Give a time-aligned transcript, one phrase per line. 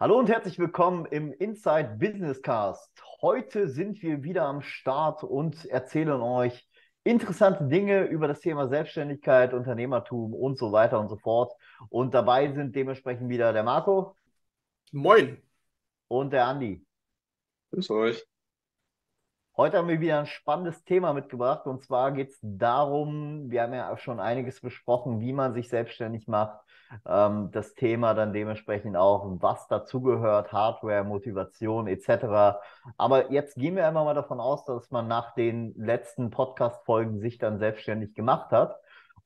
[0.00, 3.02] Hallo und herzlich willkommen im Inside Business Cast.
[3.20, 6.68] Heute sind wir wieder am Start und erzählen euch
[7.02, 11.52] interessante Dinge über das Thema Selbstständigkeit, Unternehmertum und so weiter und so fort.
[11.88, 14.14] Und dabei sind dementsprechend wieder der Marco.
[14.92, 15.42] Moin.
[16.06, 16.86] Und der Andi.
[17.72, 18.24] Grüß euch.
[19.56, 23.74] Heute haben wir wieder ein spannendes Thema mitgebracht und zwar geht es darum, wir haben
[23.74, 26.60] ja schon einiges besprochen, wie man sich selbstständig macht,
[27.06, 32.58] ähm, das Thema dann dementsprechend auch, was dazugehört, Hardware, Motivation etc.
[32.96, 37.38] Aber jetzt gehen wir einfach mal davon aus, dass man nach den letzten Podcast-Folgen sich
[37.38, 38.76] dann selbstständig gemacht hat.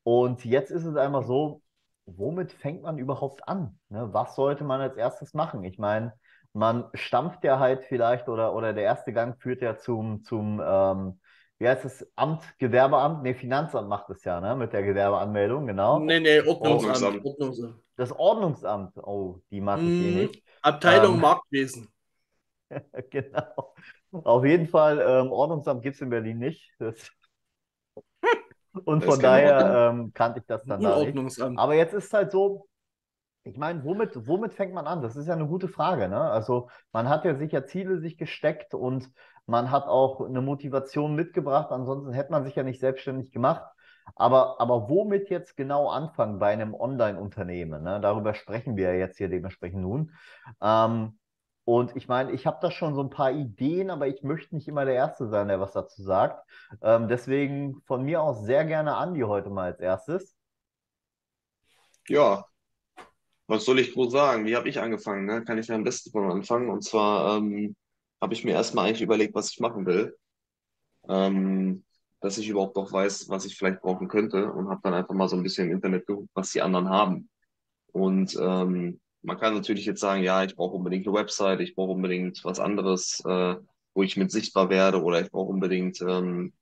[0.02, 1.62] Und jetzt ist es einmal so,
[2.07, 3.79] womit fängt man überhaupt an?
[3.88, 4.09] Ne?
[4.13, 5.65] Was sollte man als erstes machen?
[5.65, 6.13] Ich meine,
[6.52, 11.21] man stampft ja halt vielleicht oder, oder der erste Gang führt ja zum, zum ähm,
[11.62, 13.23] wie heißt das, Amt, Gewerbeamt?
[13.23, 14.57] Nee, Finanzamt macht es ja, ne?
[14.57, 16.01] Mit der Gewerbeanmeldung, genau.
[16.01, 17.25] Nee, nee, Ordnungsamt.
[17.25, 17.77] Ordnungsamt.
[17.95, 20.43] Das Ordnungsamt, oh, die mag ich eh nicht.
[20.61, 21.88] Abteilung ähm, Marktwesen.
[23.11, 23.75] genau.
[24.11, 26.73] Auf jeden Fall, ähm, Ordnungsamt gibt es in Berlin nicht.
[26.80, 27.13] Das
[28.85, 31.40] und von daher ähm, kannte ich das dann da nicht.
[31.40, 32.66] Aber jetzt ist es halt so,
[33.45, 35.02] ich meine, womit, womit fängt man an?
[35.02, 36.09] Das ist ja eine gute Frage.
[36.09, 36.21] Ne?
[36.21, 39.10] Also man hat ja sicher Ziele sich gesteckt und
[39.46, 41.71] man hat auch eine Motivation mitgebracht.
[41.71, 43.65] Ansonsten hätte man sich ja nicht selbstständig gemacht.
[44.15, 47.82] Aber, aber womit jetzt genau anfangen bei einem Online-Unternehmen?
[47.82, 48.01] Ne?
[48.01, 50.12] Darüber sprechen wir ja jetzt hier dementsprechend nun.
[50.60, 51.18] Ähm,
[51.65, 54.66] und ich meine, ich habe da schon so ein paar Ideen, aber ich möchte nicht
[54.66, 56.45] immer der Erste sein, der was dazu sagt.
[56.82, 60.37] Ähm, deswegen von mir aus sehr gerne Andi heute mal als erstes.
[62.09, 62.45] Ja,
[63.46, 64.47] was soll ich groß sagen?
[64.47, 65.27] Wie habe ich angefangen?
[65.27, 65.44] Ne?
[65.44, 66.71] Kann ich ja am besten von anfangen.
[66.71, 67.77] Und zwar ähm,
[68.22, 70.16] habe ich mir erstmal eigentlich überlegt, was ich machen will.
[71.09, 71.84] Ähm,
[72.20, 75.28] dass ich überhaupt auch weiß, was ich vielleicht brauchen könnte und habe dann einfach mal
[75.28, 77.28] so ein bisschen im Internet geguckt, was die anderen haben.
[77.93, 81.93] Und ähm, man kann natürlich jetzt sagen, ja, ich brauche unbedingt eine Website, ich brauche
[81.93, 83.56] unbedingt was anderes, äh,
[83.94, 86.53] wo ich mit sichtbar werde oder ich brauche unbedingt ähm,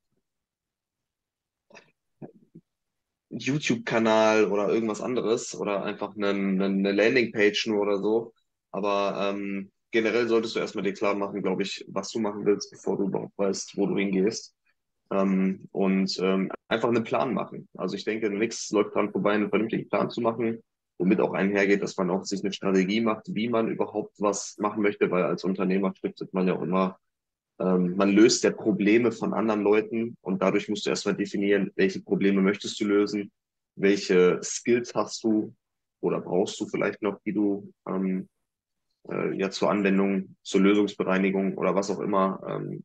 [3.30, 8.32] YouTube-Kanal oder irgendwas anderes oder einfach eine, eine Landingpage nur oder so.
[8.72, 12.70] Aber ähm, generell solltest du erstmal dir klar machen, glaube ich, was du machen willst,
[12.70, 14.54] bevor du überhaupt weißt, wo du hingehst.
[15.12, 17.68] Ähm, und ähm, einfach einen Plan machen.
[17.76, 20.62] Also ich denke, nichts läuft dran vorbei, einen vernünftigen Plan zu machen,
[20.98, 24.82] womit auch einhergeht, dass man auch sich eine Strategie macht, wie man überhaupt was machen
[24.82, 26.98] möchte, weil als Unternehmer stiftet man ja auch immer
[27.60, 32.00] ähm, man löst ja Probleme von anderen Leuten und dadurch musst du erstmal definieren, welche
[32.00, 33.30] Probleme möchtest du lösen,
[33.76, 35.54] welche Skills hast du
[36.00, 38.28] oder brauchst du vielleicht noch, die du ähm,
[39.08, 42.84] äh, ja zur Anwendung, zur Lösungsbereinigung oder was auch immer ähm,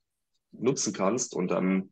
[0.51, 1.35] nutzen kannst.
[1.35, 1.91] Und dann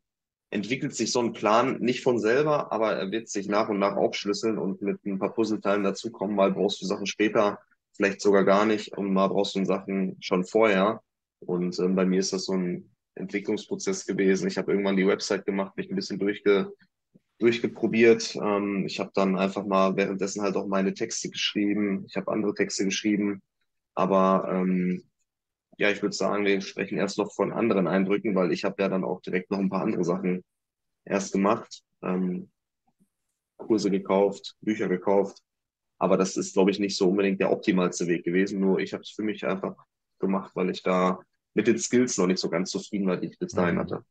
[0.50, 3.96] entwickelt sich so ein Plan nicht von selber, aber er wird sich nach und nach
[3.96, 6.36] aufschlüsseln und mit ein paar Puzzleteilen dazukommen.
[6.36, 7.58] Mal brauchst du Sachen später,
[7.92, 11.02] vielleicht sogar gar nicht und mal brauchst du Sachen schon vorher.
[11.40, 14.48] Und ähm, bei mir ist das so ein Entwicklungsprozess gewesen.
[14.48, 16.72] Ich habe irgendwann die Website gemacht, mich ein bisschen durchge,
[17.38, 18.36] durchgeprobiert.
[18.36, 22.04] Ähm, ich habe dann einfach mal währenddessen halt auch meine Texte geschrieben.
[22.08, 23.42] Ich habe andere Texte geschrieben.
[23.94, 25.04] Aber ähm,
[25.78, 28.88] ja, ich würde sagen, wir sprechen erst noch von anderen Eindrücken, weil ich habe ja
[28.88, 30.44] dann auch direkt noch ein paar andere Sachen
[31.04, 31.82] erst gemacht.
[32.02, 32.50] Ähm,
[33.56, 35.38] Kurse gekauft, Bücher gekauft.
[35.98, 38.60] Aber das ist, glaube ich, nicht so unbedingt der optimalste Weg gewesen.
[38.60, 39.74] Nur ich habe es für mich einfach
[40.18, 41.20] gemacht, weil ich da
[41.54, 43.80] mit den Skills noch nicht so ganz zufrieden war, die ich bis dahin mhm.
[43.80, 44.04] hatte.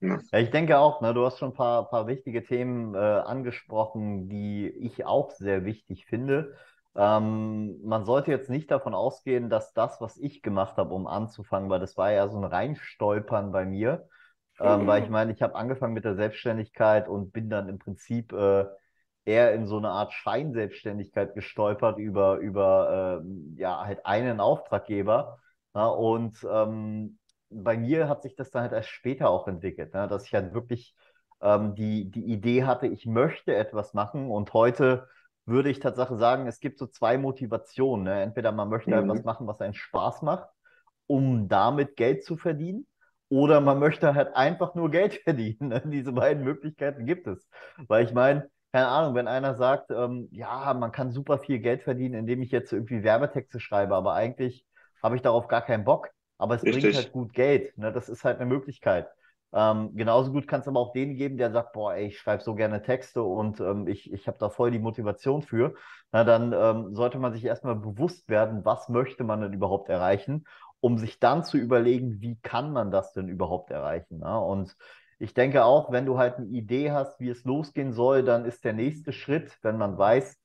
[0.00, 0.20] Ja.
[0.32, 0.38] ja.
[0.38, 4.68] ich denke auch, ne, du hast schon ein paar, paar wichtige Themen äh, angesprochen, die
[4.68, 6.56] ich auch sehr wichtig finde.
[6.96, 11.70] Ähm, man sollte jetzt nicht davon ausgehen, dass das, was ich gemacht habe, um anzufangen,
[11.70, 14.08] weil das war ja so ein Reinstolpern bei mir,
[14.60, 14.86] ähm, mhm.
[14.86, 18.64] weil ich meine, ich habe angefangen mit der Selbstständigkeit und bin dann im Prinzip äh,
[19.24, 25.38] eher in so eine Art Scheinselbstständigkeit gestolpert über, über äh, ja, halt einen Auftraggeber.
[25.74, 27.18] Ja, und ähm,
[27.50, 30.08] bei mir hat sich das dann halt erst später auch entwickelt, ne?
[30.08, 30.94] dass ich halt wirklich
[31.40, 35.08] ähm, die, die Idee hatte, ich möchte etwas machen und heute
[35.48, 38.04] würde ich tatsächlich sagen, es gibt so zwei Motivationen.
[38.04, 38.22] Ne?
[38.22, 39.10] Entweder man möchte mhm.
[39.10, 40.48] etwas machen, was einen Spaß macht,
[41.06, 42.86] um damit Geld zu verdienen,
[43.30, 45.68] oder man möchte halt einfach nur Geld verdienen.
[45.68, 45.82] Ne?
[45.86, 47.46] Diese beiden Möglichkeiten gibt es.
[47.86, 51.82] Weil ich meine, keine Ahnung, wenn einer sagt, ähm, ja, man kann super viel Geld
[51.82, 54.64] verdienen, indem ich jetzt irgendwie Werbetexte schreibe, aber eigentlich
[55.02, 56.10] habe ich darauf gar keinen Bock.
[56.38, 56.82] Aber es Richtig.
[56.82, 57.76] bringt halt gut Geld.
[57.76, 57.92] Ne?
[57.92, 59.08] Das ist halt eine Möglichkeit.
[59.52, 62.42] Ähm, genauso gut kann es aber auch den geben, der sagt, boah, ey, ich schreibe
[62.42, 65.74] so gerne Texte und ähm, ich, ich habe da voll die Motivation für.
[66.12, 70.44] Na, dann ähm, sollte man sich erstmal bewusst werden, was möchte man denn überhaupt erreichen,
[70.80, 74.18] um sich dann zu überlegen, wie kann man das denn überhaupt erreichen.
[74.20, 74.38] Na?
[74.38, 74.76] Und
[75.18, 78.64] ich denke auch, wenn du halt eine Idee hast, wie es losgehen soll, dann ist
[78.64, 80.38] der nächste Schritt, wenn man weiß,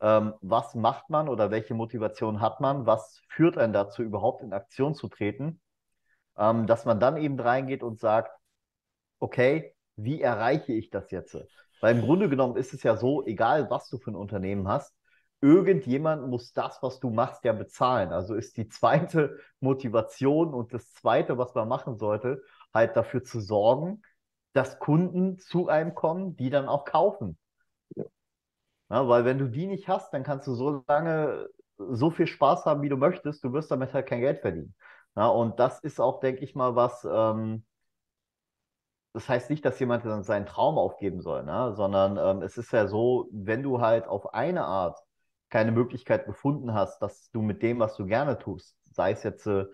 [0.00, 4.52] ähm, was macht man oder welche Motivation hat man, was führt einen dazu, überhaupt in
[4.52, 5.60] Aktion zu treten,
[6.36, 8.39] ähm, dass man dann eben reingeht und sagt,
[9.20, 11.36] okay, wie erreiche ich das jetzt?
[11.80, 14.94] Weil im Grunde genommen ist es ja so, egal was du für ein Unternehmen hast,
[15.40, 18.12] irgendjemand muss das, was du machst, ja bezahlen.
[18.12, 22.42] Also ist die zweite Motivation und das zweite, was man machen sollte,
[22.74, 24.02] halt dafür zu sorgen,
[24.52, 27.38] dass Kunden zu einem kommen, die dann auch kaufen.
[27.96, 28.04] Ja.
[28.90, 32.66] Ja, weil wenn du die nicht hast, dann kannst du so lange so viel Spaß
[32.66, 34.74] haben, wie du möchtest, du wirst damit halt kein Geld verdienen.
[35.16, 37.64] Ja, und das ist auch, denke ich mal, was, ähm,
[39.12, 41.72] das heißt nicht, dass jemand seinen Traum aufgeben soll, ne?
[41.74, 45.00] sondern ähm, es ist ja so, wenn du halt auf eine Art
[45.50, 49.46] keine Möglichkeit gefunden hast, dass du mit dem, was du gerne tust, sei es jetzt,
[49.46, 49.66] äh,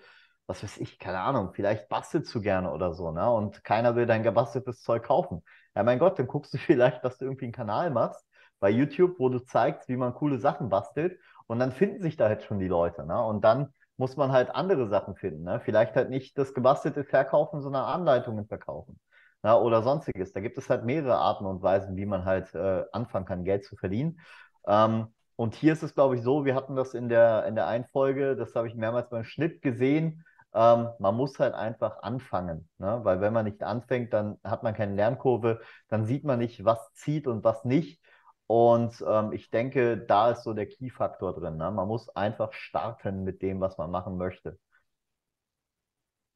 [0.46, 3.30] was weiß ich, keine Ahnung, vielleicht bastelst du gerne oder so, ne?
[3.30, 5.42] Und keiner will dein gebasteltes Zeug kaufen.
[5.74, 8.26] Ja, mein Gott, dann guckst du vielleicht, dass du irgendwie einen Kanal machst
[8.58, 12.28] bei YouTube, wo du zeigst, wie man coole Sachen bastelt und dann finden sich da
[12.28, 13.22] halt schon die Leute, ne?
[13.22, 15.60] Und dann muss man halt andere Sachen finden, ne?
[15.60, 18.98] Vielleicht halt nicht das gebastelte verkaufen, sondern Anleitungen verkaufen.
[19.46, 20.32] Ja, oder sonstiges.
[20.32, 23.64] Da gibt es halt mehrere Arten und Weisen, wie man halt äh, anfangen kann, Geld
[23.64, 24.18] zu verdienen.
[24.66, 27.68] Ähm, und hier ist es, glaube ich, so, wir hatten das in der, in der
[27.68, 30.24] einen Folge, das habe ich mehrmals beim Schnitt gesehen.
[30.52, 33.00] Ähm, man muss halt einfach anfangen, ne?
[33.04, 36.92] weil wenn man nicht anfängt, dann hat man keine Lernkurve, dann sieht man nicht, was
[36.94, 38.02] zieht und was nicht.
[38.48, 41.56] Und ähm, ich denke, da ist so der Key-Faktor drin.
[41.56, 41.70] Ne?
[41.70, 44.58] Man muss einfach starten mit dem, was man machen möchte.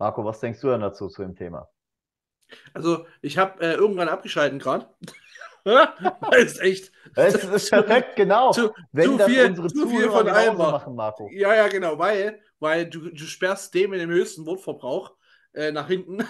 [0.01, 1.69] Marco, was denkst du denn dazu zu dem Thema?
[2.75, 4.89] Also, ich habe äh, irgendwann abgeschalten gerade.
[6.37, 6.93] ist echt.
[7.15, 8.53] Es ist perfekt, genau.
[8.53, 11.29] Zu, Wenn zu das viel, unsere zu viel von allem machen, Marco.
[11.33, 15.15] Ja, ja, genau, weil, weil du, du sperrst dem in dem höchsten Wortverbrauch
[15.53, 16.25] äh, nach hinten.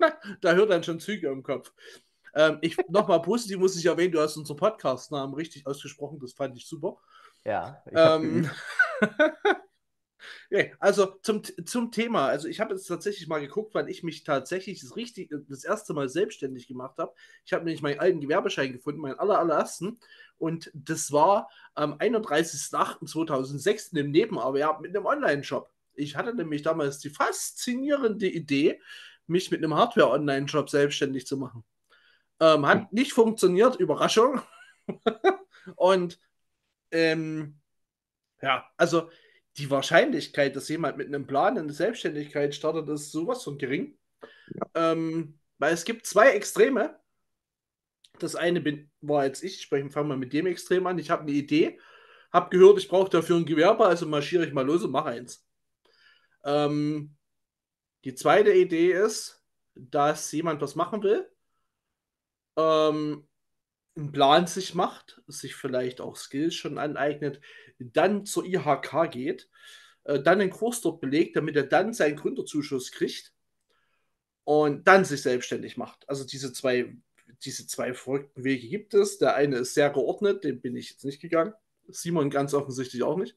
[0.40, 1.72] da hört dann schon Züge im Kopf.
[2.34, 6.56] Ähm, ich nochmal positiv muss ich erwähnen, du hast unseren Podcast-Namen richtig ausgesprochen, das fand
[6.56, 6.98] ich super.
[7.44, 7.82] Ja.
[7.86, 8.48] Ich ähm,
[10.52, 12.26] Okay, also zum, zum Thema.
[12.26, 15.94] Also ich habe jetzt tatsächlich mal geguckt, weil ich mich tatsächlich das, richtig, das erste
[15.94, 17.14] Mal selbstständig gemacht habe.
[17.44, 20.00] Ich habe nämlich meinen alten Gewerbeschein gefunden, meinen aller, allerersten.
[20.38, 25.70] Und das war am 31.08.2006 im Nebenerwerb mit einem Online-Shop.
[25.94, 28.80] Ich hatte nämlich damals die faszinierende Idee,
[29.28, 31.62] mich mit einem Hardware-Online-Shop selbstständig zu machen.
[32.40, 34.42] Ähm, hat nicht funktioniert, Überraschung.
[35.76, 36.18] Und
[36.90, 37.60] ähm,
[38.42, 39.10] ja, also
[39.58, 43.98] die Wahrscheinlichkeit, dass jemand mit einem Plan in der Selbstständigkeit startet, ist sowas von gering.
[44.54, 44.92] Ja.
[44.92, 46.98] Ähm, weil es gibt zwei Extreme.
[48.18, 50.98] Das eine bin, war jetzt ich, ich fange mal mit dem Extrem an.
[50.98, 51.78] Ich habe eine Idee,
[52.32, 55.46] habe gehört, ich brauche dafür ein Gewerbe, also marschiere ich mal los und mache eins.
[56.44, 57.16] Ähm,
[58.04, 59.42] die zweite Idee ist,
[59.74, 61.30] dass jemand was machen will,
[62.56, 63.26] ähm,
[64.00, 67.40] einen Plan sich macht, sich vielleicht auch Skills schon aneignet,
[67.78, 69.48] dann zur IHK geht,
[70.04, 73.32] äh, dann einen Kurs dort belegt, damit er dann seinen Gründerzuschuss kriegt
[74.44, 76.08] und dann sich selbstständig macht.
[76.08, 76.96] Also diese zwei,
[77.44, 79.18] diese zwei verrückten Wege gibt es.
[79.18, 81.54] Der eine ist sehr geordnet, den bin ich jetzt nicht gegangen.
[81.88, 83.36] Simon ganz offensichtlich auch nicht.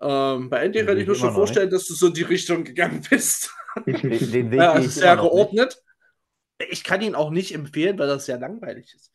[0.00, 1.74] Ähm, bei Andy kann ich mir schon vorstellen, nicht.
[1.74, 3.50] dass du so in die Richtung gegangen bist.
[3.86, 3.94] Den,
[4.32, 5.82] den Weg ja, also sehr geordnet.
[6.58, 6.72] Nicht.
[6.72, 9.12] Ich kann ihn auch nicht empfehlen, weil das sehr langweilig ist.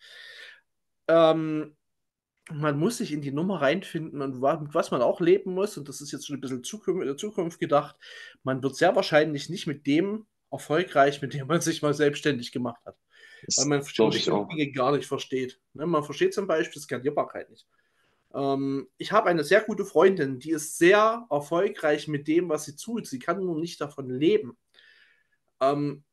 [1.08, 1.76] Ähm,
[2.52, 5.90] man muss sich in die Nummer reinfinden und mit was man auch leben muss, und
[5.90, 7.96] das ist jetzt schon ein bisschen Zukunft, in der Zukunft gedacht,
[8.44, 12.86] man wird sehr wahrscheinlich nicht mit dem erfolgreich, mit dem man sich mal selbstständig gemacht
[12.86, 12.96] hat.
[13.46, 15.60] Das weil man bestimmte Dinge gar nicht versteht.
[15.74, 17.68] Ne, man versteht zum Beispiel Skalierbarkeit nicht.
[18.34, 22.76] Ähm, ich habe eine sehr gute Freundin, die ist sehr erfolgreich mit dem, was sie
[22.76, 23.08] tut.
[23.08, 24.58] Sie kann nur nicht davon leben.
[25.60, 26.04] Ähm,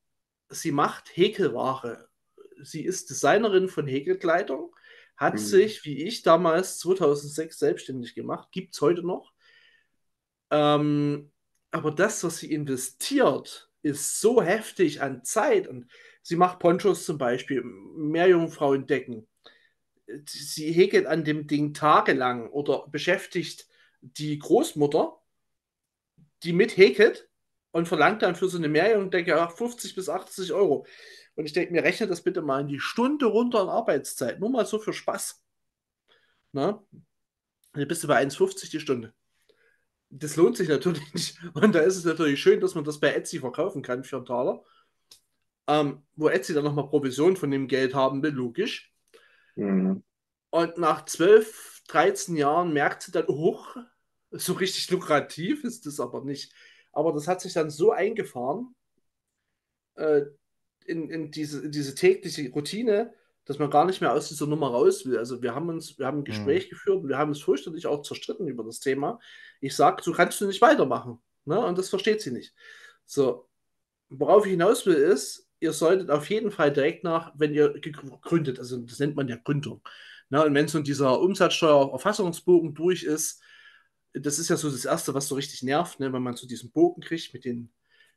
[0.48, 2.08] sie macht Häkelware.
[2.62, 4.74] Sie ist Designerin von Häkelkleidung
[5.22, 5.38] hat mhm.
[5.38, 9.32] sich, wie ich damals 2006 selbstständig gemacht, gibt es heute noch.
[10.50, 11.30] Ähm,
[11.70, 15.68] aber das, was sie investiert, ist so heftig an Zeit.
[15.68, 15.86] Und
[16.22, 19.28] sie macht Ponchos zum Beispiel, Meerjungfrauendecken.
[20.26, 23.68] Sie häkelt an dem Ding tagelang oder beschäftigt
[24.00, 25.16] die Großmutter,
[26.42, 27.30] die mit häkelt
[27.72, 30.86] und verlangt dann für so eine Meerjungdecke 50 bis 80 Euro.
[31.34, 34.38] Und ich denke mir, rechne das bitte mal in die Stunde runter in Arbeitszeit.
[34.38, 35.42] Nur mal so für Spaß.
[36.52, 36.84] Na?
[37.72, 39.14] Dann bist du bei 1,50 die Stunde.
[40.10, 41.38] Das lohnt sich natürlich nicht.
[41.54, 44.26] Und da ist es natürlich schön, dass man das bei Etsy verkaufen kann für einen
[44.26, 44.62] Taler.
[45.66, 48.92] Ähm, wo Etsy dann nochmal Provision von dem Geld haben will, logisch.
[49.54, 50.02] Mhm.
[50.50, 53.64] Und nach 12, 13 Jahren merkt sie dann, oh,
[54.30, 56.52] so richtig lukrativ ist das aber nicht.
[56.92, 58.74] Aber das hat sich dann so eingefahren,
[59.96, 60.22] äh,
[60.86, 64.68] in, in, diese, in diese tägliche Routine, dass man gar nicht mehr aus dieser Nummer
[64.70, 65.18] raus will.
[65.18, 66.70] Also wir haben uns, wir haben ein Gespräch mhm.
[66.70, 69.18] geführt und wir haben uns fürchterlich auch zerstritten über das Thema.
[69.60, 71.20] Ich sage, so kannst du nicht weitermachen.
[71.44, 71.58] Ne?
[71.64, 72.54] Und das versteht sie nicht.
[73.04, 73.48] So,
[74.08, 78.58] worauf ich hinaus will, ist, ihr solltet auf jeden Fall direkt nach, wenn ihr gegründet,
[78.58, 79.82] also das nennt man ja Gründung.
[80.28, 80.44] Ne?
[80.44, 83.42] Und wenn so dieser Umsatzsteuererfassungsbogen durch ist,
[84.14, 86.12] das ist ja so das Erste, was so richtig nervt, ne?
[86.12, 87.72] wenn man zu diesem Bogen kriegt mit den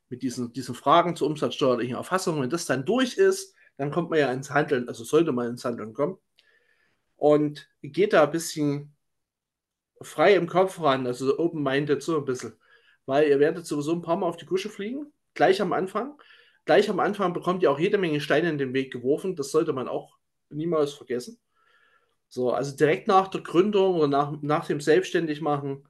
[0.08, 2.40] mit diesen, diesen Fragen zur umsatzsteuerlichen Erfassung.
[2.40, 5.64] Wenn das dann durch ist, dann kommt man ja ins Handeln, also sollte man ins
[5.64, 6.18] Handeln kommen.
[7.16, 8.94] Und geht da ein bisschen
[10.02, 12.54] frei im Kopf ran, also open-minded so ein bisschen.
[13.06, 16.20] Weil ihr werdet sowieso ein paar Mal auf die Kusche fliegen, gleich am Anfang.
[16.64, 19.36] Gleich am Anfang bekommt ihr auch jede Menge Steine in den Weg geworfen.
[19.36, 20.16] Das sollte man auch
[20.50, 21.38] niemals vergessen.
[22.28, 25.88] So, also direkt nach der Gründung oder nach, nach dem Selbstständigmachen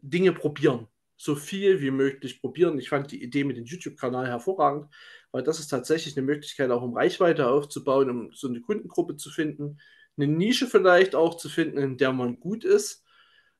[0.00, 0.86] Dinge probieren.
[1.16, 2.78] So viel wie möglich probieren.
[2.78, 4.92] Ich fand die Idee mit dem YouTube-Kanal hervorragend,
[5.32, 9.30] weil das ist tatsächlich eine Möglichkeit, auch um Reichweite aufzubauen, um so eine Kundengruppe zu
[9.30, 9.78] finden,
[10.16, 13.04] eine Nische vielleicht auch zu finden, in der man gut ist.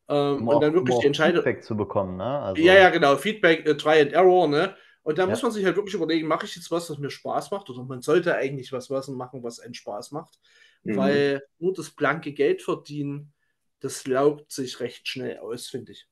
[0.08, 1.42] Ähm, um und auch, dann wirklich um die Entscheidung.
[1.42, 2.40] Feedback zu bekommen, ne?
[2.40, 2.62] Also...
[2.62, 3.16] Ja, ja, genau.
[3.16, 4.76] Feedback, äh, Try and Error, ne?
[5.02, 5.28] Und da ja.
[5.28, 7.68] muss man sich halt wirklich überlegen, mache ich jetzt was, was mir Spaß macht?
[7.70, 10.38] Oder man sollte eigentlich was, was machen, was einen Spaß macht.
[10.84, 10.96] Mhm.
[10.96, 13.32] Weil nur das blanke Geld verdienen,
[13.80, 16.08] das laugt sich recht schnell aus, finde ich.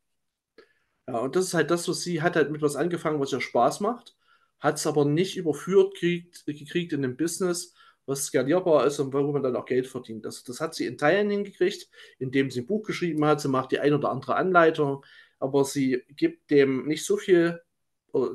[1.07, 3.41] Ja, und das ist halt das, was sie hat halt mit was angefangen, was ihr
[3.41, 4.15] Spaß macht
[4.63, 7.75] hat es aber nicht überführt kriegt, gekriegt in einem Business,
[8.07, 10.25] was skalierbar ist und worüber man dann auch Geld verdient.
[10.25, 11.89] Das, das hat sie in Teilen hingekriegt,
[12.21, 13.41] indem sie ein Buch geschrieben hat.
[13.41, 15.05] Sie macht die ein oder andere Anleitung,
[15.41, 17.61] aber sie gibt dem nicht so viel,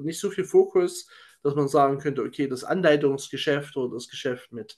[0.02, 1.10] nicht so viel Fokus,
[1.44, 4.78] dass man sagen könnte, okay, das Anleitungsgeschäft oder das Geschäft mit,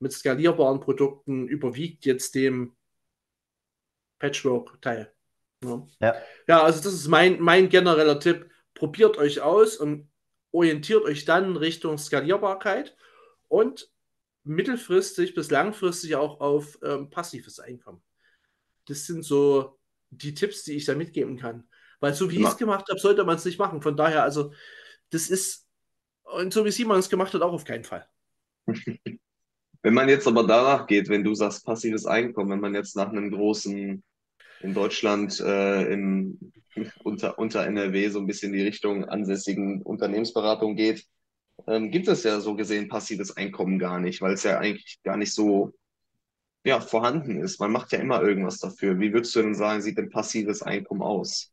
[0.00, 2.74] mit skalierbaren Produkten überwiegt jetzt dem
[4.18, 5.12] Patchwork-Teil.
[5.62, 5.86] Ja.
[6.00, 6.14] ja.
[6.48, 8.50] ja, also das ist mein, mein genereller Tipp.
[8.74, 10.10] Probiert euch aus und
[10.52, 12.96] orientiert euch dann Richtung Skalierbarkeit
[13.48, 13.90] und
[14.42, 18.02] mittelfristig bis langfristig auch auf ähm, passives Einkommen.
[18.86, 19.78] Das sind so
[20.08, 21.68] die Tipps, die ich da mitgeben kann.
[22.00, 23.82] Weil so wie ich es gemacht habe, sollte man es nicht machen.
[23.82, 24.54] Von daher, also,
[25.10, 25.66] das ist,
[26.22, 28.08] und so wie Simon es gemacht hat, auch auf keinen Fall.
[29.82, 33.08] Wenn man jetzt aber danach geht, wenn du sagst passives Einkommen, wenn man jetzt nach
[33.08, 34.02] einem großen
[34.60, 36.52] in Deutschland äh, im,
[37.02, 41.06] unter, unter NRW so ein bisschen die Richtung ansässigen Unternehmensberatung geht,
[41.66, 45.16] ähm, gibt es ja so gesehen passives Einkommen gar nicht, weil es ja eigentlich gar
[45.16, 45.72] nicht so
[46.64, 47.58] ja, vorhanden ist.
[47.58, 48.98] Man macht ja immer irgendwas dafür.
[49.00, 51.52] Wie würdest du denn sagen, sieht denn passives Einkommen aus?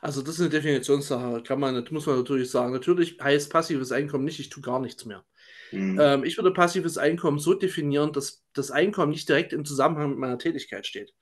[0.00, 2.72] Also das ist eine Definitionssache, kann man, das muss man natürlich sagen.
[2.72, 5.24] Natürlich heißt passives Einkommen nicht, ich tue gar nichts mehr.
[5.72, 5.98] Mhm.
[6.00, 10.18] Ähm, ich würde passives Einkommen so definieren, dass das Einkommen nicht direkt im Zusammenhang mit
[10.18, 11.14] meiner Tätigkeit steht.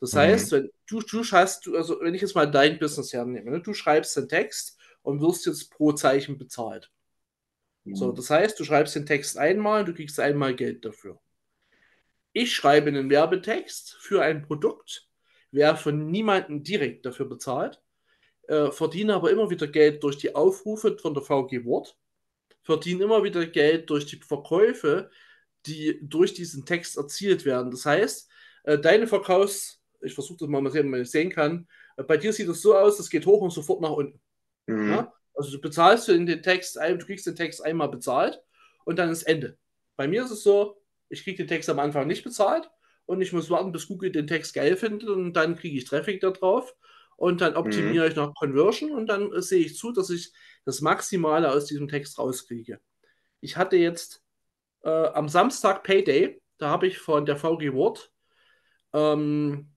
[0.00, 0.18] Das mhm.
[0.18, 3.72] heißt, wenn du, du schreibst, also wenn ich jetzt mal dein Business hernehme, ne, du
[3.72, 6.90] schreibst den Text und wirst jetzt pro Zeichen bezahlt.
[7.84, 7.96] Mhm.
[7.96, 11.20] So, das heißt, du schreibst den Text einmal, du kriegst einmal Geld dafür.
[12.32, 15.08] Ich schreibe einen Werbetext für ein Produkt,
[15.52, 17.80] werde von niemandem direkt dafür bezahlt,
[18.48, 21.96] äh, verdiene aber immer wieder Geld durch die Aufrufe von der VG Wort,
[22.64, 25.10] verdiene immer wieder Geld durch die Verkäufe,
[25.66, 27.70] die durch diesen Text erzielt werden.
[27.70, 28.30] Das heißt,
[28.64, 31.66] äh, deine Verkaufs ich versuche das mal mal sehen, ob man das sehen kann.
[32.06, 34.20] Bei dir sieht es so aus, das geht hoch und sofort nach unten.
[34.66, 34.90] Mhm.
[34.90, 35.12] Ja?
[35.34, 38.40] Also du bezahlst in den Text, du kriegst den Text einmal bezahlt
[38.84, 39.58] und dann ist Ende.
[39.96, 42.70] Bei mir ist es so, ich kriege den Text am Anfang nicht bezahlt
[43.06, 46.20] und ich muss warten, bis Google den Text geil findet und dann kriege ich Traffic
[46.20, 46.74] da drauf
[47.16, 48.10] und dann optimiere mhm.
[48.10, 50.32] ich noch Conversion und dann äh, sehe ich zu, dass ich
[50.64, 52.80] das Maximale aus diesem Text rauskriege.
[53.40, 54.22] Ich hatte jetzt
[54.82, 58.12] äh, am Samstag Payday, da habe ich von der VG Word
[58.92, 59.74] ähm,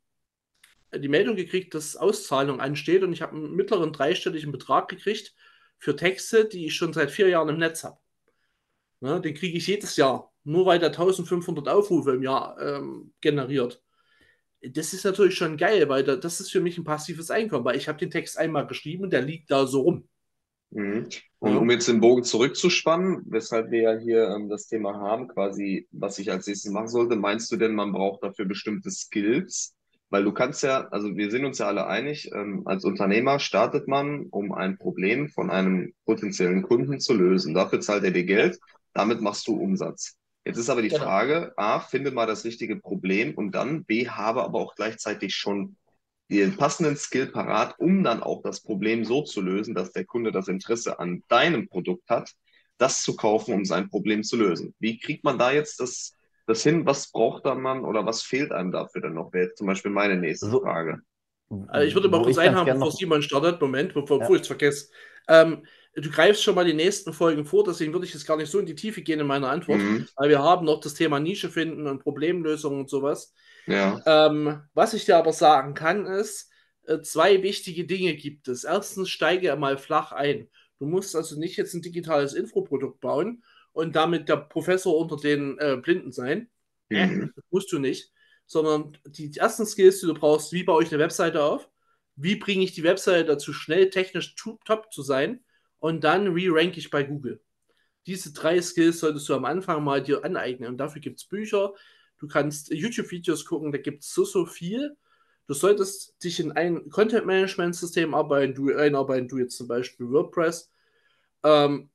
[0.95, 5.35] die Meldung gekriegt, dass Auszahlung ansteht und ich habe einen mittleren dreistelligen Betrag gekriegt
[5.79, 7.99] für Texte, die ich schon seit vier Jahren im Netz habe.
[8.99, 13.83] Ne, den kriege ich jedes Jahr, nur weil der 1500 Aufrufe im Jahr ähm, generiert.
[14.61, 17.77] Das ist natürlich schon geil, weil da, das ist für mich ein passives Einkommen, weil
[17.77, 20.06] ich habe den Text einmal geschrieben und der liegt da so rum.
[20.77, 21.07] Mhm.
[21.39, 21.57] Und ja.
[21.57, 26.19] um jetzt den Bogen zurückzuspannen, weshalb wir ja hier ähm, das Thema haben, quasi, was
[26.19, 29.73] ich als nächstes machen sollte, meinst du denn, man braucht dafür bestimmte Skills?
[30.09, 33.87] Weil du kannst ja, also wir sind uns ja alle einig, ähm, als Unternehmer startet
[33.87, 37.55] man, um ein Problem von einem potenziellen Kunden zu lösen.
[37.55, 38.59] Dafür zahlt er dir Geld,
[38.93, 40.15] damit machst du Umsatz.
[40.45, 41.03] Jetzt ist aber die genau.
[41.03, 45.75] Frage, A, finde mal das richtige Problem und dann B, habe aber auch gleichzeitig schon
[46.29, 50.31] den passenden Skill parat, um dann auch das Problem so zu lösen, dass der Kunde
[50.31, 52.33] das Interesse an deinem Produkt hat,
[52.77, 54.75] das zu kaufen, um sein Problem zu lösen.
[54.79, 56.17] Wie kriegt man da jetzt das
[56.47, 59.33] das hin, was braucht da man oder was fehlt einem dafür dann noch?
[59.33, 61.01] Wäre jetzt zum Beispiel meine nächste so, Frage.
[61.67, 63.61] Also ich würde mal kurz einhaben, bevor Simon startet.
[63.61, 64.29] Moment, bevor, ja.
[64.29, 64.89] ich es vergesse.
[65.27, 65.65] Ähm,
[66.01, 68.59] du greifst schon mal die nächsten Folgen vor, deswegen würde ich jetzt gar nicht so
[68.59, 70.07] in die Tiefe gehen in meiner Antwort, mhm.
[70.15, 73.33] weil wir haben noch das Thema Nische finden und Problemlösung und sowas.
[73.65, 74.01] Ja.
[74.05, 76.51] Ähm, was ich dir aber sagen kann, ist,
[76.85, 78.63] äh, zwei wichtige Dinge gibt es.
[78.63, 80.49] Erstens, steige mal flach ein.
[80.79, 85.57] Du musst also nicht jetzt ein digitales Infoprodukt bauen und damit der Professor unter den
[85.57, 86.49] äh, Blinden sein.
[86.89, 87.33] Mhm.
[87.35, 88.11] Das musst du nicht.
[88.45, 91.69] Sondern die ersten Skills, die du brauchst, wie baue ich eine Webseite auf?
[92.15, 95.43] Wie bringe ich die Webseite dazu, schnell technisch top zu sein?
[95.79, 97.41] Und dann re-rank ich bei Google.
[98.05, 100.69] Diese drei Skills solltest du am Anfang mal dir aneignen.
[100.69, 101.73] Und dafür gibt es Bücher.
[102.17, 104.95] Du kannst YouTube-Videos gucken, da gibt es so, so viel.
[105.47, 110.71] Du solltest dich in ein Content-Management-System einarbeiten, du jetzt zum Beispiel WordPress.
[111.43, 111.89] Ähm,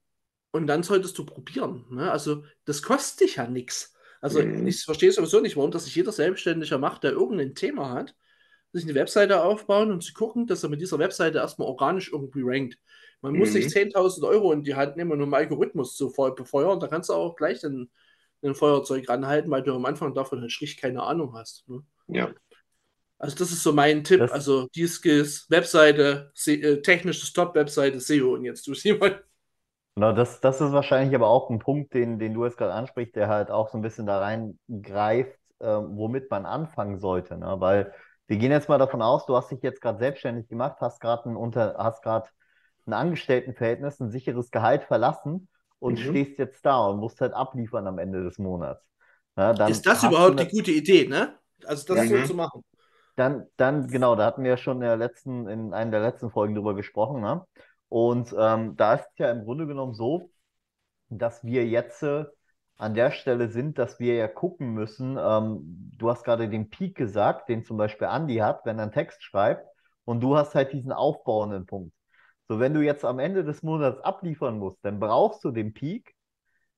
[0.53, 1.87] und dann solltest du probieren.
[1.91, 2.11] Ne?
[2.11, 3.95] Also, das kostet dich ja nichts.
[4.21, 4.67] Also, mhm.
[4.67, 8.15] ich verstehe sowieso nicht, warum das sich jeder Selbstständiger macht, der irgendein Thema hat,
[8.73, 12.43] sich eine Webseite aufbauen und zu gucken, dass er mit dieser Webseite erstmal organisch irgendwie
[12.43, 12.79] rankt.
[13.23, 13.39] Man mhm.
[13.39, 16.81] muss nicht 10.000 Euro in die Hand nehmen, um einen Algorithmus zu befeuern.
[16.81, 17.91] Da kannst du auch gleich ein,
[18.43, 21.67] ein Feuerzeug ranhalten, weil du am Anfang davon halt schlicht keine Ahnung hast.
[21.69, 21.83] Ne?
[22.09, 22.31] Ja.
[23.19, 24.19] Also das ist so mein Tipp.
[24.19, 29.15] Das also die Skills, Webseite, äh, technische Stop-Webseite, SEO und jetzt du Simon.
[29.95, 33.15] Genau, das, das ist wahrscheinlich aber auch ein Punkt, den, den du jetzt gerade ansprichst,
[33.15, 37.37] der halt auch so ein bisschen da reingreift, äh, womit man anfangen sollte.
[37.37, 37.57] Ne?
[37.59, 37.95] Weil
[38.27, 41.29] wir gehen jetzt mal davon aus, du hast dich jetzt gerade selbstständig gemacht, hast gerade
[41.29, 42.29] ein, Unter hast gerade
[42.87, 45.49] ein Angestelltenverhältnis, ein sicheres Gehalt verlassen
[45.79, 46.11] und mhm.
[46.11, 48.85] stehst jetzt da und musst halt abliefern am Ende des Monats.
[49.37, 51.39] Ja, ist das überhaupt eine gute Idee, ne?
[51.65, 52.21] Also das mhm.
[52.21, 52.65] so zu machen.
[53.17, 56.31] Dann, dann, genau, da hatten wir ja schon in, der letzten, in einer der letzten
[56.31, 57.21] Folgen drüber gesprochen.
[57.21, 57.45] Ne?
[57.89, 60.31] Und ähm, da ist es ja im Grunde genommen so,
[61.09, 62.25] dass wir jetzt äh,
[62.79, 65.19] an der Stelle sind, dass wir ja gucken müssen.
[65.21, 68.93] Ähm, du hast gerade den Peak gesagt, den zum Beispiel Andy hat, wenn er einen
[68.93, 69.67] Text schreibt,
[70.05, 71.95] und du hast halt diesen aufbauenden Punkt.
[72.53, 76.15] So, wenn du jetzt am Ende des Monats abliefern musst, dann brauchst du den Peak,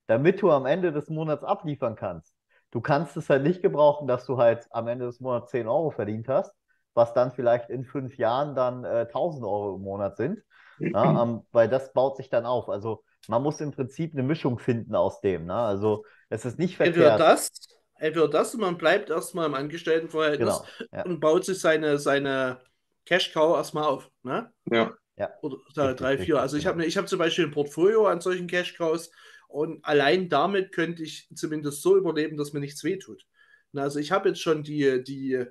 [0.07, 2.33] damit du am Ende des Monats abliefern kannst.
[2.71, 5.91] Du kannst es halt nicht gebrauchen, dass du halt am Ende des Monats 10 Euro
[5.91, 6.53] verdient hast,
[6.93, 10.41] was dann vielleicht in fünf Jahren dann äh, 1000 Euro im Monat sind,
[10.79, 12.69] ja, ähm, weil das baut sich dann auf.
[12.69, 15.45] Also man muss im Prinzip eine Mischung finden aus dem.
[15.45, 15.55] Ne?
[15.55, 16.95] Also es ist nicht verkehrt.
[16.95, 17.51] Entweder das,
[17.95, 21.03] entweder das und man bleibt erstmal im Angestelltenverhältnis genau, ja.
[21.03, 22.61] und baut sich seine, seine
[23.03, 24.09] Cash-Cow erstmal auf.
[24.23, 24.49] Ne?
[24.71, 24.93] Ja.
[25.17, 25.31] Ja.
[25.41, 26.39] Oder drei, vier.
[26.41, 29.11] Also ich habe ne, hab zum Beispiel ein Portfolio an solchen Cash-Cows
[29.47, 33.25] und allein damit könnte ich zumindest so überleben, dass mir nichts wehtut.
[33.73, 35.45] Also ich habe jetzt schon die, die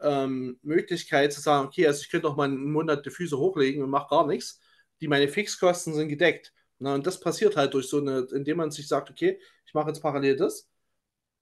[0.00, 3.82] ähm, Möglichkeit zu sagen, okay, also ich könnte auch mal einen Monat die Füße hochlegen
[3.82, 4.60] und mache gar nichts.
[5.00, 6.52] Die meine Fixkosten sind gedeckt.
[6.78, 9.88] Na, und das passiert halt durch so eine, indem man sich sagt, okay, ich mache
[9.88, 10.68] jetzt parallel das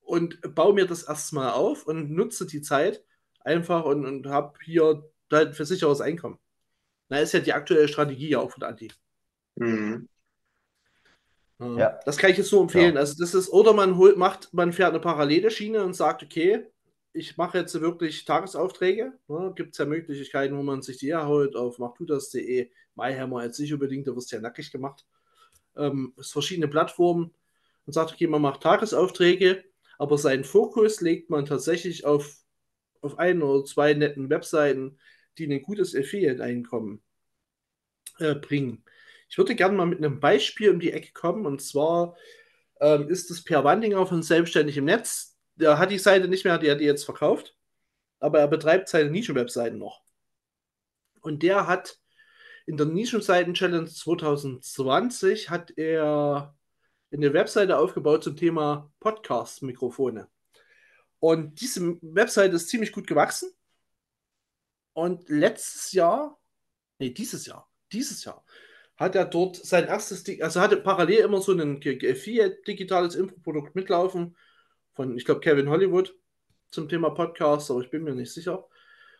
[0.00, 3.04] und baue mir das erstmal auf und nutze die Zeit
[3.40, 6.38] einfach und, und habe hier halt für sicheres Einkommen.
[7.08, 8.90] Na, ist ja die aktuelle Strategie auch von Anti.
[9.56, 10.08] Mhm.
[11.58, 11.98] Ja.
[12.04, 12.94] Das kann ich jetzt so empfehlen.
[12.94, 13.00] Ja.
[13.00, 16.66] Also das ist, oder man holt, macht, man fährt eine parallele Schiene und sagt, okay,
[17.12, 19.12] ich mache jetzt wirklich Tagesaufträge.
[19.28, 19.52] Ne?
[19.56, 24.06] Gibt es ja Möglichkeiten, wo man sich die herholt auf machtudas.de, MyHammer jetzt nicht unbedingt,
[24.06, 25.06] da wirst du ja nackig gemacht.
[25.76, 27.32] Ähm, es verschiedene Plattformen
[27.86, 29.64] und sagt, okay, man macht Tagesaufträge,
[29.98, 32.36] aber seinen Fokus legt man tatsächlich auf,
[33.00, 34.98] auf ein oder zwei netten Webseiten,
[35.38, 37.02] die ein gutes Affiliate-Einkommen
[38.18, 38.84] äh, bringen.
[39.28, 41.46] Ich würde gerne mal mit einem Beispiel um die Ecke kommen.
[41.46, 42.16] Und zwar
[42.80, 45.36] ähm, ist es Per Wandinger von Selbstständig im Netz.
[45.56, 47.56] Der hat die Seite nicht mehr, die hat die jetzt verkauft.
[48.18, 50.02] Aber er betreibt seine Nischen-Webseiten noch.
[51.20, 51.98] Und der hat
[52.66, 56.56] in der Nischenseiten-Challenge 2020 hat er
[57.12, 60.28] eine Webseite aufgebaut zum Thema Podcast-Mikrofone.
[61.18, 63.50] Und diese Webseite ist ziemlich gut gewachsen.
[64.96, 66.40] Und letztes Jahr,
[66.98, 68.42] nee, dieses Jahr, dieses Jahr
[68.96, 74.34] hat er dort sein erstes, also hatte parallel immer so ein Fiat digitales Infoprodukt mitlaufen
[74.94, 76.14] von, ich glaube, Kevin Hollywood
[76.70, 78.66] zum Thema Podcast, aber ich bin mir nicht sicher.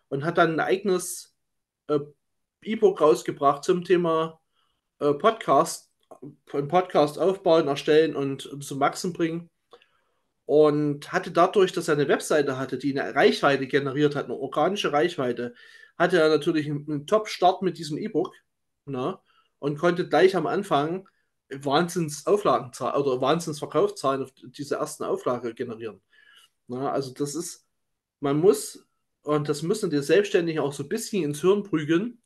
[0.09, 1.37] Und hat dann ein eigenes
[1.89, 2.01] äh,
[2.63, 4.41] E-Book rausgebracht zum Thema
[4.99, 5.93] äh, Podcast,
[6.55, 9.51] ein Podcast aufbauen, erstellen und zum Wachsen bringen.
[10.47, 14.93] Und hatte dadurch, dass er eine Webseite hatte, die eine Reichweite generiert hat, eine organische
[14.93, 15.55] Reichweite,
[15.99, 18.33] hatte er natürlich einen, Top-Start mit diesem E-Book.
[18.87, 19.19] Ne?
[19.59, 21.09] und konnte gleich am Anfang
[21.49, 26.03] Wahnsinns Auflagenzahlen oder Wahnsinns Verkaufszahlen auf diese ersten Auflage generieren.
[26.67, 27.67] Na, also das ist,
[28.21, 28.87] man muss,
[29.23, 32.21] und das müssen die Selbstständigen auch so ein bisschen ins Hirn prügeln,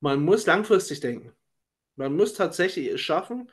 [0.00, 1.32] man muss langfristig denken.
[1.96, 3.50] Man muss tatsächlich es schaffen,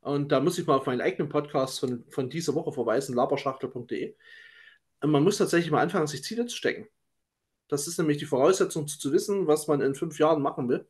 [0.00, 4.16] und da muss ich mal auf meinen eigenen Podcast von, von dieser Woche verweisen, laberschachtel.de.
[5.02, 6.88] Man muss tatsächlich mal anfangen, sich Ziele zu stecken.
[7.68, 10.86] Das ist nämlich die Voraussetzung zu wissen, was man in fünf Jahren machen will.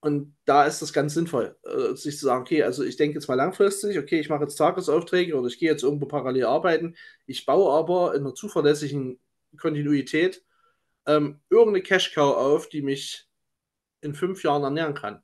[0.00, 3.26] Und da ist das ganz sinnvoll, äh, sich zu sagen, okay, also ich denke jetzt
[3.26, 6.96] mal langfristig, okay, ich mache jetzt Tagesaufträge oder ich gehe jetzt irgendwo parallel arbeiten.
[7.26, 9.18] Ich baue aber in einer zuverlässigen
[9.56, 10.44] Kontinuität
[11.06, 13.28] ähm, irgendeine Cash-Cow auf, die mich
[14.02, 15.22] in fünf Jahren ernähren kann.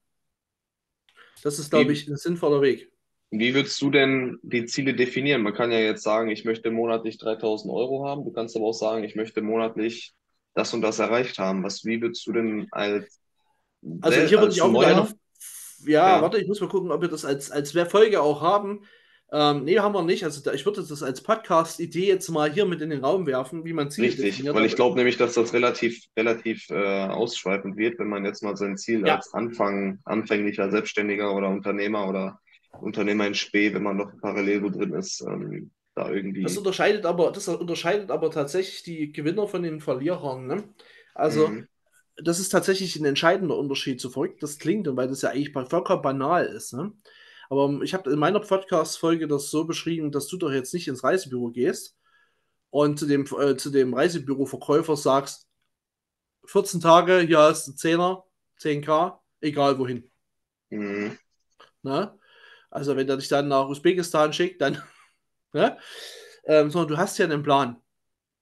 [1.42, 2.90] Das ist, glaube ich, ein sinnvoller Weg.
[3.30, 5.42] Wie würdest du denn die Ziele definieren?
[5.42, 8.24] Man kann ja jetzt sagen, ich möchte monatlich 3000 Euro haben.
[8.24, 10.14] Du kannst aber auch sagen, ich möchte monatlich
[10.54, 11.62] das und das erreicht haben.
[11.62, 13.20] Was, wie würdest du denn als
[14.00, 15.10] also hier würde ich auch noch,
[15.86, 18.84] ja, ja, warte, ich muss mal gucken, ob wir das als, als Folge auch haben.
[19.32, 20.24] Ähm, nee, haben wir nicht.
[20.24, 23.64] Also da, ich würde das als Podcast-Idee jetzt mal hier mit in den Raum werfen,
[23.64, 27.98] wie man Ziele Richtig, weil ich glaube nämlich, dass das relativ, relativ äh, ausschweifend wird,
[28.00, 29.16] wenn man jetzt mal sein Ziel ja.
[29.16, 32.40] als Anfang, anfänglicher Selbstständiger oder Unternehmer oder
[32.80, 36.42] Unternehmer in Spee, wenn man noch parallel wo drin ist, ähm, da irgendwie.
[36.42, 40.46] Das unterscheidet aber, das unterscheidet aber tatsächlich die Gewinner von den Verlierern.
[40.46, 40.64] Ne?
[41.14, 41.68] Also mhm
[42.22, 45.52] das ist tatsächlich ein entscheidender Unterschied, so verrückt das klingt und weil das ja eigentlich
[45.52, 46.72] vollkommen banal ist.
[46.72, 46.92] Ne?
[47.50, 51.02] Aber ich habe in meiner Podcast-Folge das so beschrieben, dass du doch jetzt nicht ins
[51.02, 51.98] Reisebüro gehst
[52.70, 55.48] und zu dem, äh, zu dem Reisebüro-Verkäufer sagst,
[56.46, 58.22] 14 Tage, hier hast du 10er,
[58.60, 60.08] 10k, egal wohin.
[60.70, 61.18] Mhm.
[61.82, 62.16] Ne?
[62.70, 64.80] Also wenn er dich dann nach Usbekistan schickt, dann,
[65.52, 65.76] ne?
[66.44, 67.82] Ähm, sondern du hast ja einen Plan.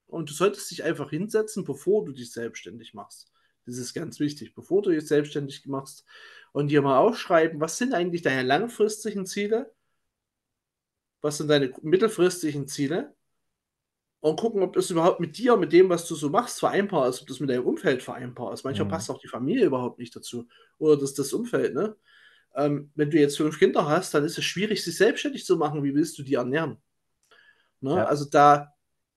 [0.05, 3.31] Und du solltest dich einfach hinsetzen, bevor du dich selbstständig machst.
[3.65, 6.05] Das ist ganz wichtig, bevor du dich selbstständig machst
[6.51, 9.73] und dir mal aufschreiben, was sind eigentlich deine langfristigen Ziele?
[11.21, 13.15] Was sind deine mittelfristigen Ziele?
[14.21, 17.21] Und gucken, ob das überhaupt mit dir, mit dem, was du so machst, vereinbar ist,
[17.21, 18.65] ob das mit deinem Umfeld vereinbar ist.
[18.65, 18.91] Manchmal mhm.
[18.91, 20.47] passt auch die Familie überhaupt nicht dazu.
[20.77, 21.95] Oder das, das Umfeld, ne?
[22.55, 25.83] Ähm, wenn du jetzt fünf Kinder hast, dann ist es schwierig, sich selbstständig zu machen.
[25.83, 26.77] Wie willst du die ernähren?
[27.79, 27.95] Ne?
[27.95, 28.05] Ja.
[28.05, 28.73] Also da,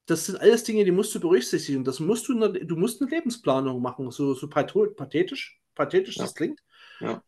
[0.06, 1.82] das sind alles Dinge, die musst du berücksichtigen.
[1.82, 6.24] Das musst du, du musst eine Lebensplanung machen, so, so pathetisch, pathetisch ja.
[6.24, 6.60] das klingt.
[7.02, 7.22] Ja.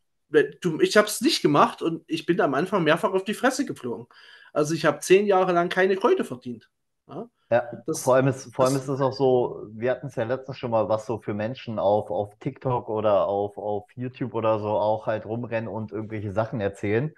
[0.61, 3.65] Du, ich habe es nicht gemacht und ich bin am Anfang mehrfach auf die Fresse
[3.65, 4.07] geflogen.
[4.53, 6.69] Also ich habe zehn Jahre lang keine Kräute verdient.
[7.07, 10.15] Ja, ja das, vor allem ist, vor allem ist es auch so, wir hatten es
[10.15, 14.33] ja letztens schon mal, was so für Menschen auf, auf TikTok oder auf, auf YouTube
[14.33, 17.13] oder so auch halt rumrennen und irgendwelche Sachen erzählen.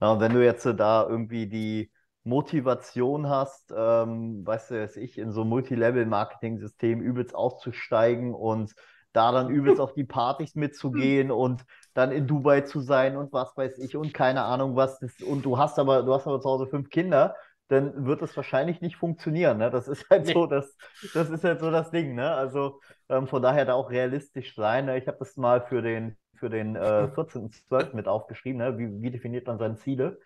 [0.00, 1.90] Ja, und wenn du jetzt da irgendwie die,
[2.24, 8.74] Motivation hast, ähm, weißt du, dass ich in so Multilevel-Marketing-System übelst auszusteigen und
[9.12, 13.56] da dann übelst auf die Partys mitzugehen und dann in Dubai zu sein und was
[13.56, 14.98] weiß ich und keine Ahnung was.
[14.98, 17.34] Das, und du hast aber, du hast aber zu Hause fünf Kinder,
[17.68, 19.58] dann wird das wahrscheinlich nicht funktionieren.
[19.58, 19.70] Ne?
[19.70, 20.32] Das ist halt nee.
[20.32, 20.76] so, das,
[21.14, 22.14] das ist halt so das Ding.
[22.14, 22.30] Ne?
[22.30, 24.86] Also ähm, von daher da auch realistisch sein.
[24.86, 24.98] Ne?
[24.98, 26.80] Ich habe das mal für den, für den äh,
[27.14, 27.94] 14.12.
[27.94, 28.58] mit aufgeschrieben.
[28.58, 28.78] Ne?
[28.78, 30.18] Wie, wie definiert man seine Ziele?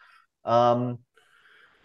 [0.45, 1.05] Ähm,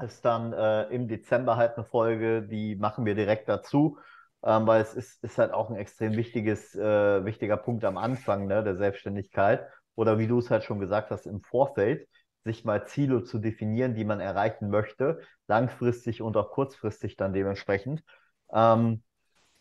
[0.01, 3.99] ist dann äh, im Dezember halt eine Folge, die machen wir direkt dazu,
[4.43, 8.47] ähm, weil es ist, ist halt auch ein extrem wichtiges, äh, wichtiger Punkt am Anfang
[8.47, 9.67] ne, der Selbstständigkeit.
[9.95, 12.07] Oder wie du es halt schon gesagt hast, im Vorfeld,
[12.43, 18.03] sich mal Ziele zu definieren, die man erreichen möchte, langfristig und auch kurzfristig dann dementsprechend.
[18.51, 19.03] Ähm,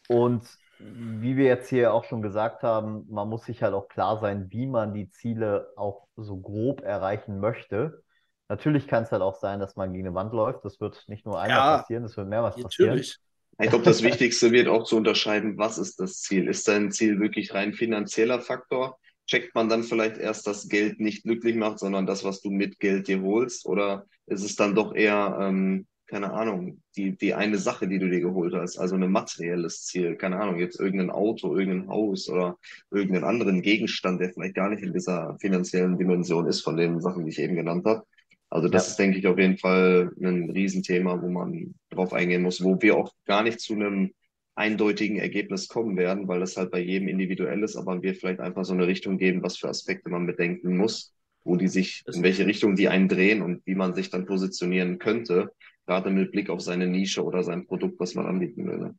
[0.09, 4.19] und wie wir jetzt hier auch schon gesagt haben, man muss sich halt auch klar
[4.19, 8.03] sein, wie man die Ziele auch so grob erreichen möchte.
[8.49, 10.65] Natürlich kann es halt auch sein, dass man gegen eine Wand läuft.
[10.65, 13.19] Das wird nicht nur einmal ja, passieren, das wird mehrmals natürlich.
[13.19, 13.30] passieren.
[13.63, 16.49] Ich glaube, das Wichtigste wird auch zu unterscheiden, was ist das Ziel?
[16.49, 18.99] Ist dein Ziel wirklich rein finanzieller Faktor?
[19.27, 22.81] Checkt man dann vielleicht erst, dass Geld nicht glücklich macht, sondern das, was du mit
[22.81, 23.67] Geld dir holst?
[23.67, 28.09] Oder ist es dann doch eher, ähm, keine Ahnung, die, die eine Sache, die du
[28.09, 32.57] dir geholt hast, also ein materielles Ziel, keine Ahnung, jetzt irgendein Auto, irgendein Haus oder
[32.91, 37.27] irgendeinen anderen Gegenstand, der vielleicht gar nicht in dieser finanziellen Dimension ist von den Sachen,
[37.27, 38.07] die ich eben genannt habe.
[38.51, 38.91] Also das ja.
[38.91, 42.97] ist, denke ich, auf jeden Fall ein Riesenthema, wo man drauf eingehen muss, wo wir
[42.97, 44.13] auch gar nicht zu einem
[44.57, 48.65] eindeutigen Ergebnis kommen werden, weil das halt bei jedem individuell ist, aber wir vielleicht einfach
[48.65, 52.45] so eine Richtung geben, was für Aspekte man bedenken muss, wo die sich, in welche
[52.45, 55.53] Richtung die eindrehen und wie man sich dann positionieren könnte,
[55.87, 58.79] gerade mit Blick auf seine Nische oder sein Produkt, was man anbieten will.
[58.79, 58.95] Ne?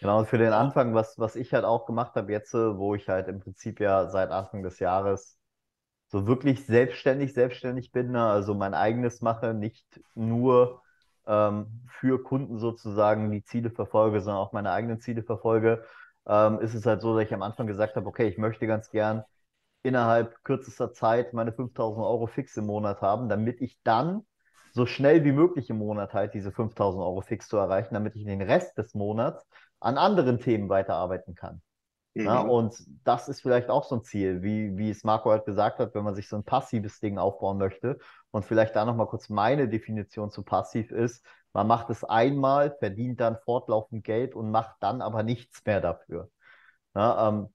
[0.00, 3.08] Genau, und für den Anfang, was, was ich halt auch gemacht habe jetzt, wo ich
[3.08, 5.38] halt im Prinzip ja seit Anfang des Jahres
[6.12, 8.22] so wirklich selbstständig, selbstständig bin, ne?
[8.22, 10.82] also mein eigenes mache, nicht nur
[11.26, 15.84] ähm, für Kunden sozusagen die Ziele verfolge, sondern auch meine eigenen Ziele verfolge,
[16.26, 18.90] ähm, ist es halt so, dass ich am Anfang gesagt habe, okay, ich möchte ganz
[18.90, 19.24] gern
[19.82, 24.26] innerhalb kürzester Zeit meine 5000 Euro fix im Monat haben, damit ich dann
[24.74, 28.24] so schnell wie möglich im Monat halt diese 5000 Euro fix zu erreichen, damit ich
[28.26, 29.46] den Rest des Monats
[29.80, 31.62] an anderen Themen weiterarbeiten kann.
[32.14, 32.26] Mhm.
[32.26, 35.78] Ja, und das ist vielleicht auch so ein Ziel, wie, wie es Marco halt gesagt
[35.78, 37.98] hat, wenn man sich so ein passives Ding aufbauen möchte.
[38.30, 43.20] Und vielleicht da nochmal kurz meine Definition zu passiv ist, man macht es einmal, verdient
[43.20, 46.30] dann fortlaufend Geld und macht dann aber nichts mehr dafür.
[46.94, 47.48] Ja, ähm,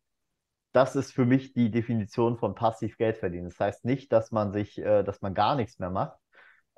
[0.73, 3.49] das ist für mich die Definition von passiv Geld verdienen.
[3.49, 6.17] Das heißt nicht, dass man sich, äh, dass man gar nichts mehr macht,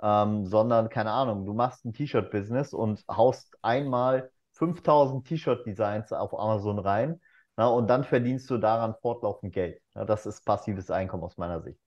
[0.02, 6.80] ähm, sondern keine Ahnung, du machst ein T-Shirt-Business und haust einmal 5000 T-Shirt-Designs auf Amazon
[6.80, 7.22] rein
[7.60, 9.82] na, und dann verdienst du daran fortlaufend Geld.
[9.96, 11.80] Ja, das ist passives Einkommen aus meiner Sicht.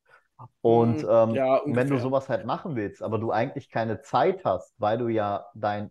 [0.60, 4.44] Und hm, ähm, ja, wenn du sowas halt machen willst, aber du eigentlich keine Zeit
[4.44, 5.90] hast, weil du ja dein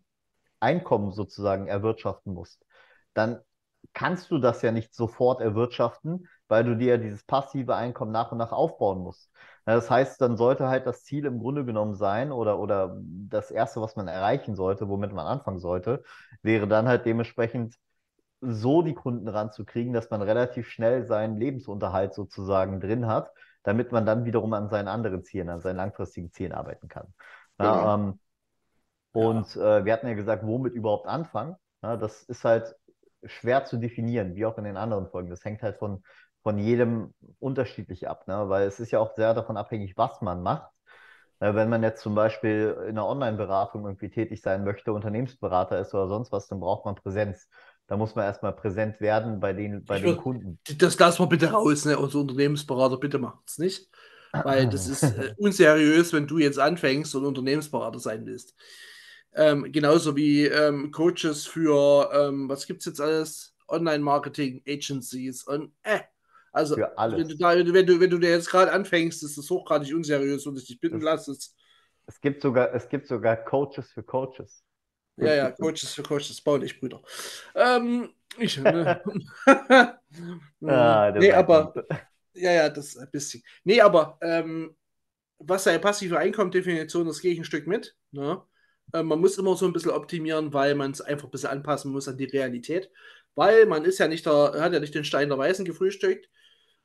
[0.60, 2.66] Einkommen sozusagen erwirtschaften musst,
[3.14, 3.42] dann
[3.94, 8.38] kannst du das ja nicht sofort erwirtschaften, weil du dir dieses passive Einkommen nach und
[8.38, 9.32] nach aufbauen musst.
[9.66, 13.82] Das heißt, dann sollte halt das Ziel im Grunde genommen sein oder, oder das Erste,
[13.82, 16.04] was man erreichen sollte, womit man anfangen sollte,
[16.44, 17.76] wäre dann halt dementsprechend
[18.42, 23.32] so die Kunden ranzukriegen, dass man relativ schnell seinen Lebensunterhalt sozusagen drin hat,
[23.64, 27.14] damit man dann wiederum an seinen anderen Zielen, an seinen langfristigen Zielen arbeiten kann.
[27.60, 27.96] Ja, genau.
[27.96, 28.20] ähm,
[29.14, 29.78] und ja.
[29.78, 31.56] äh, wir hatten ja gesagt, womit überhaupt anfangen.
[31.84, 32.76] Ja, das ist halt
[33.24, 35.30] schwer zu definieren, wie auch in den anderen Folgen.
[35.30, 36.04] Das hängt halt von,
[36.42, 38.50] von jedem unterschiedlich ab, ne?
[38.50, 40.72] weil es ist ja auch sehr davon abhängig, was man macht.
[41.40, 46.08] Wenn man jetzt zum Beispiel in einer Online-Beratung irgendwie tätig sein möchte, Unternehmensberater ist oder
[46.08, 47.50] sonst was, dann braucht man Präsenz.
[47.92, 50.60] Da muss man erstmal präsent werden bei den, bei den würd, Kunden.
[50.78, 52.00] Das lassen wir bitte raus, ne?
[52.00, 53.90] Unser Unternehmensberater, bitte macht es nicht.
[54.32, 58.56] Weil das ist äh, unseriös, wenn du jetzt anfängst und Unternehmensberater sein willst.
[59.36, 63.58] Ähm, genauso wie ähm, Coaches für, ähm, was gibt es jetzt alles?
[63.68, 66.00] Online-Marketing-Agencies und äh,
[66.54, 66.78] also.
[66.78, 70.46] Wenn, du da, wenn, du, wenn du dir jetzt gerade anfängst, ist das hochgradig unseriös
[70.46, 71.34] und ich dich bitten lasse.
[72.06, 74.64] Es gibt, sogar, es gibt sogar Coaches für Coaches.
[75.18, 77.02] Ja, ja, Coaches für Coaches, bauen ich Brüder.
[77.56, 79.02] Ähm, ich, ne?
[80.66, 81.74] ah, nee, aber,
[82.34, 83.44] ja, ja, das ein bisschen.
[83.64, 84.76] Nee, aber, ähm,
[85.44, 87.96] was seine passive Einkommendefinition, das gehe ich ein Stück mit.
[88.12, 88.42] Ne?
[88.94, 91.92] Äh, man muss immer so ein bisschen optimieren, weil man es einfach ein bisschen anpassen
[91.92, 92.92] muss an die Realität.
[93.36, 96.30] Weil man ist ja nicht der, hat ja nicht den Stein der Weißen gefrühstückt,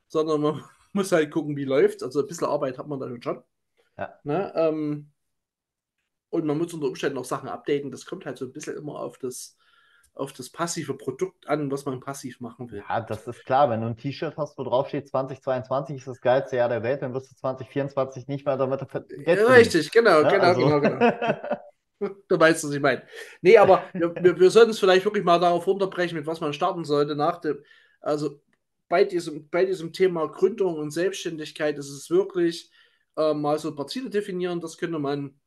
[0.07, 0.63] sondern man
[0.93, 2.03] muss halt gucken, wie läuft.
[2.03, 3.43] Also ein bisschen Arbeit hat man da schon.
[3.97, 4.19] Ja.
[4.23, 4.53] Ne?
[4.55, 5.11] Ähm,
[6.29, 7.91] und man muss unter Umständen auch Sachen updaten.
[7.91, 9.57] Das kommt halt so ein bisschen immer auf das,
[10.13, 12.83] auf das passive Produkt an, was man passiv machen will.
[12.87, 13.69] Ja, das ist klar.
[13.69, 17.01] Wenn du ein T-Shirt hast, wo drauf steht 2022 ist das geilste Jahr der Welt,
[17.01, 18.81] dann wirst du 2024 nicht mehr damit
[19.25, 20.61] ja, Richtig, genau, ja, genau, also.
[20.61, 21.57] genau, genau.
[22.27, 23.03] du weißt, was ich meine.
[23.41, 26.53] Nee, aber wir, wir, wir sollten es vielleicht wirklich mal darauf runterbrechen, mit was man
[26.53, 27.63] starten sollte nach dem,
[28.01, 28.41] also
[28.89, 32.71] bei diesem, bei diesem Thema Gründung und Selbstständigkeit ist es wirklich
[33.17, 35.39] äh, mal so ein paar Ziele definieren, das könnte man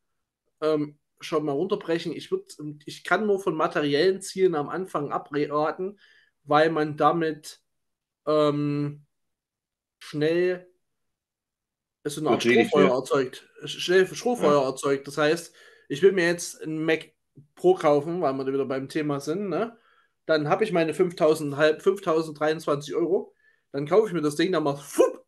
[0.60, 2.12] ähm, schon mal runterbrechen.
[2.12, 5.98] Ich, würd, ich kann nur von materiellen Zielen am Anfang abraten,
[6.44, 7.60] weil man damit
[8.26, 9.06] ähm,
[9.98, 10.66] schnell
[12.04, 13.48] so eine Art Strohfeuer erzeugt.
[13.64, 14.68] Schnell Strohfeuer ja.
[14.68, 15.06] erzeugt.
[15.06, 15.54] Das heißt,
[15.88, 17.12] ich will mir jetzt ein Mac
[17.54, 19.76] Pro kaufen, weil wir da wieder beim Thema sind, ne?
[20.26, 23.34] Dann habe ich meine 5000, 5023 Euro.
[23.72, 25.26] Dann kaufe ich mir das Ding, dann macht fupp,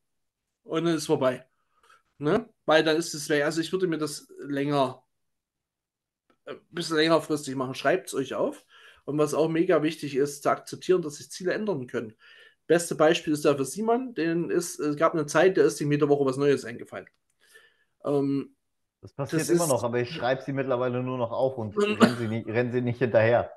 [0.65, 1.47] und dann ist es vorbei.
[2.19, 2.49] Ne?
[2.67, 3.45] Weil dann ist es weg.
[3.45, 5.03] Also ich würde mir das länger,
[6.47, 7.75] ein bisschen längerfristig machen.
[7.75, 8.65] Schreibt es euch auf.
[9.05, 12.15] Und was auch mega wichtig ist, zu akzeptieren, dass sich Ziele ändern können.
[12.67, 15.91] Beste Beispiel ist da für Simon, den ist, es gab eine Zeit, der ist ihm
[15.91, 17.09] jede Woche was Neues eingefallen.
[18.05, 18.55] Ähm,
[19.01, 21.77] das passiert das immer ist, noch, aber ich schreibe sie mittlerweile nur noch auf und
[21.77, 23.51] rennen sie nicht, rennen sie nicht hinterher.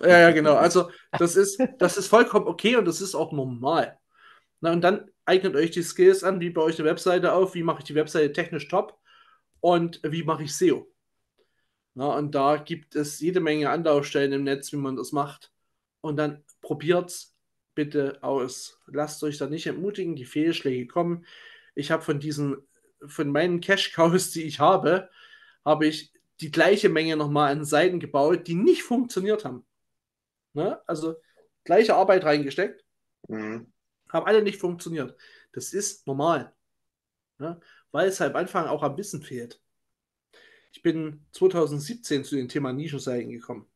[0.00, 0.54] Ja, ja, genau.
[0.54, 3.98] Also das ist, das ist vollkommen okay und das ist auch normal.
[4.60, 7.64] Na, und dann eignet euch die Skills an, wie baue ich eine Webseite auf, wie
[7.64, 8.96] mache ich die Webseite technisch top
[9.60, 10.91] und wie mache ich SEO.
[11.94, 15.52] Na, und da gibt es jede Menge Anlaufstellen im Netz, wie man das macht.
[16.00, 17.36] Und dann probiert es
[17.74, 18.80] bitte aus.
[18.86, 21.26] Lasst euch da nicht entmutigen, die Fehlschläge kommen.
[21.74, 22.56] Ich habe von diesen
[23.06, 25.10] von meinen Cash-Cows, die ich habe,
[25.64, 29.64] habe ich die gleiche Menge nochmal an Seiten gebaut, die nicht funktioniert haben.
[30.54, 30.80] Ne?
[30.86, 31.16] Also
[31.64, 32.84] gleiche Arbeit reingesteckt,
[33.28, 33.72] mhm.
[34.08, 35.16] haben alle nicht funktioniert.
[35.52, 36.52] Das ist normal.
[37.38, 37.60] Ne?
[37.90, 39.61] Weil es halt am Anfang auch am Wissen fehlt.
[40.72, 43.66] Ich bin 2017 zu dem Thema Nischenseiten gekommen.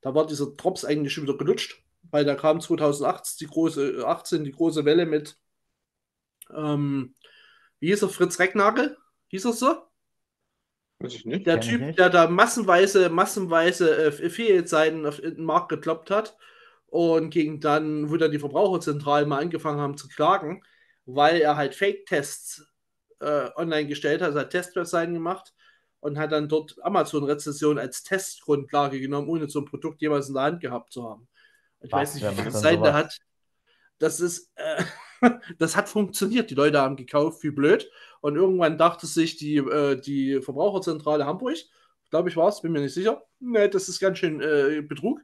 [0.00, 4.44] Da war dieser Drops eigentlich schon wieder gelutscht, weil da kam 2018 die große, 18
[4.44, 5.36] die große Welle mit
[6.54, 7.14] ähm,
[7.78, 8.96] wie hieß er, Fritz Recknagel?
[9.28, 9.76] Hieß er so?
[10.98, 11.46] Weiß ich nicht.
[11.46, 16.36] Der Typ, der da massenweise, massenweise äh, Affiliate-Seiten auf den Markt gekloppt hat
[16.86, 20.62] und gegen dann, wo dann die Verbraucherzentralen mal angefangen haben zu klagen,
[21.06, 22.66] weil er halt Fake-Tests
[23.20, 25.54] äh, online gestellt hat, also hat Testwebseiten gemacht
[26.00, 30.44] und hat dann dort Amazon-Rezession als Testgrundlage genommen, ohne so ein Produkt jemals in der
[30.44, 31.28] Hand gehabt zu haben.
[31.80, 33.18] Ich Was, weiß nicht, wie viele Seiten er hat.
[33.98, 34.82] Das ist, äh,
[35.58, 36.50] das hat funktioniert.
[36.50, 37.90] Die Leute haben gekauft, wie blöd.
[38.20, 41.56] Und irgendwann dachte sich die, äh, die Verbraucherzentrale Hamburg,
[42.10, 45.20] glaube ich war es, bin mir nicht sicher, nee, das ist ganz schön äh, Betrug.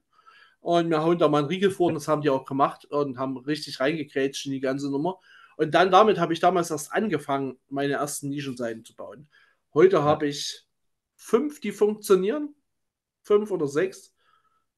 [0.60, 3.18] und wir hauen da mal einen Riegel vor und das haben die auch gemacht und
[3.18, 5.18] haben richtig reingekrätscht in die ganze Nummer.
[5.56, 9.28] Und dann damit habe ich damals erst angefangen, meine ersten Nischenseiten zu bauen.
[9.74, 10.65] Heute habe ich
[11.16, 12.54] fünf, die funktionieren.
[13.22, 14.14] Fünf oder sechs,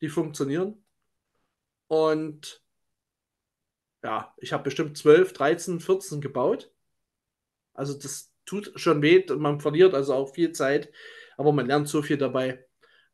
[0.01, 0.83] die funktionieren.
[1.89, 2.63] Und
[4.03, 6.71] ja, ich habe bestimmt 12, 13, 14 gebaut.
[7.75, 10.91] Also das tut schon weh, man verliert also auch viel Zeit,
[11.37, 12.65] aber man lernt so viel dabei.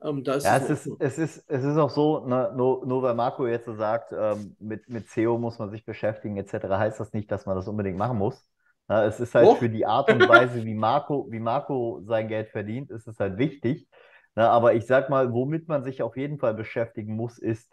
[0.02, 3.46] Ähm, ja, es, ist, es, ist, es ist auch so, ne, nur, nur weil Marco
[3.46, 7.30] jetzt so sagt, ähm, mit, mit SEO muss man sich beschäftigen etc., heißt das nicht,
[7.30, 8.48] dass man das unbedingt machen muss.
[8.88, 9.54] Ja, es ist halt oh.
[9.54, 13.38] für die Art und Weise, wie Marco, wie Marco sein Geld verdient, ist es halt
[13.38, 13.88] wichtig.
[14.34, 17.72] Na, aber ich sag mal, womit man sich auf jeden Fall beschäftigen muss, ist,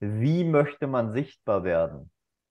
[0.00, 2.10] wie möchte man sichtbar werden?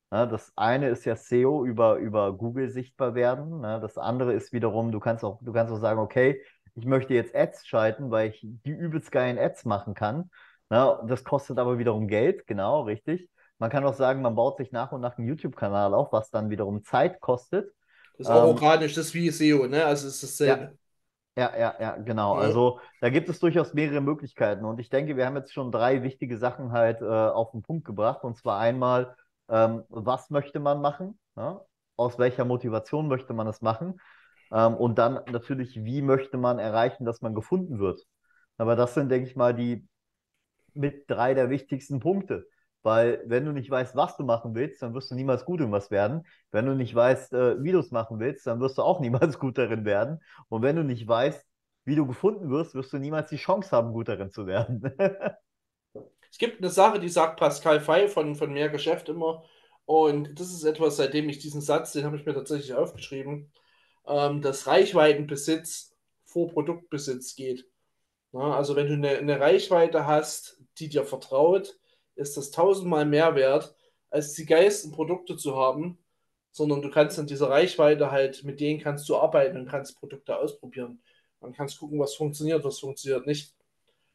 [0.09, 3.61] Na, das eine ist ja SEO über, über Google sichtbar werden.
[3.61, 6.41] Na, das andere ist wiederum, du kannst auch, du kannst auch sagen, okay,
[6.75, 10.29] ich möchte jetzt Ads schalten, weil ich die übelst geilen Ads machen kann.
[10.69, 13.29] Na, das kostet aber wiederum Geld, genau, richtig.
[13.57, 16.49] Man kann auch sagen, man baut sich nach und nach einen YouTube-Kanal auf, was dann
[16.49, 17.71] wiederum Zeit kostet.
[18.21, 19.83] Das ist auch ähm, organisch, das ist wie SEO, ne?
[19.85, 20.77] Also es ist dasselbe.
[21.35, 22.35] Ja, ja, ja, ja genau.
[22.35, 22.41] Ja.
[22.41, 24.65] Also da gibt es durchaus mehrere Möglichkeiten.
[24.65, 27.85] Und ich denke, wir haben jetzt schon drei wichtige Sachen halt äh, auf den Punkt
[27.85, 28.23] gebracht.
[28.23, 29.15] Und zwar einmal,
[29.49, 31.19] ähm, was möchte man machen?
[31.35, 31.61] Ja?
[31.95, 33.99] Aus welcher Motivation möchte man es machen?
[34.51, 38.05] Ähm, und dann natürlich, wie möchte man erreichen, dass man gefunden wird?
[38.57, 39.87] Aber das sind, denke ich mal, die
[40.73, 42.47] mit drei der wichtigsten Punkte.
[42.83, 45.71] Weil wenn du nicht weißt, was du machen willst, dann wirst du niemals gut in
[45.71, 46.25] was werden.
[46.51, 49.39] Wenn du nicht weißt, äh, wie du es machen willst, dann wirst du auch niemals
[49.39, 50.19] gut darin werden.
[50.49, 51.45] Und wenn du nicht weißt,
[51.85, 54.83] wie du gefunden wirst, wirst du niemals die Chance haben, gut darin zu werden.
[56.31, 59.43] es gibt eine Sache, die sagt Pascal Fey von, von Mehr Geschäft immer.
[59.85, 63.51] Und das ist etwas, seitdem ich diesen Satz, den habe ich mir tatsächlich aufgeschrieben,
[64.07, 67.67] ähm, dass Reichweitenbesitz vor Produktbesitz geht.
[68.31, 71.77] Na, also wenn du eine, eine Reichweite hast, die dir vertraut,
[72.15, 73.75] ist das tausendmal mehr wert,
[74.09, 75.97] als die geilsten Produkte zu haben,
[76.51, 80.37] sondern du kannst in dieser Reichweite halt, mit denen kannst du arbeiten und kannst Produkte
[80.37, 81.01] ausprobieren.
[81.39, 83.55] Man kannst gucken, was funktioniert, was funktioniert nicht.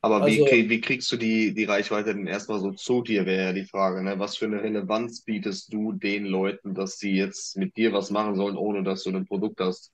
[0.02, 3.46] Aber also, wie, wie kriegst du die, die Reichweite denn erstmal so zu dir, wäre
[3.46, 4.04] ja die Frage.
[4.04, 4.18] Ne?
[4.18, 8.36] Was für eine Relevanz bietest du den Leuten, dass sie jetzt mit dir was machen
[8.36, 9.92] sollen, ohne dass du ein Produkt hast?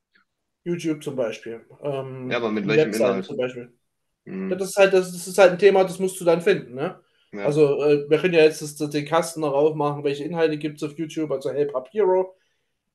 [0.65, 1.65] YouTube zum Beispiel.
[1.83, 3.25] Ähm, ja, aber mit welchem Webseite Inhalt?
[3.25, 3.73] Zum Beispiel.
[4.27, 4.51] Hm.
[4.51, 6.75] Ja, das, ist halt, das, das, ist halt ein Thema, das musst du dann finden.
[6.75, 7.01] Ne?
[7.33, 7.47] Ja.
[7.47, 10.89] Also, äh, wir können ja jetzt das, den Kasten noch aufmachen, welche Inhalte gibt es
[10.89, 12.37] auf YouTube, also Help Up Hero.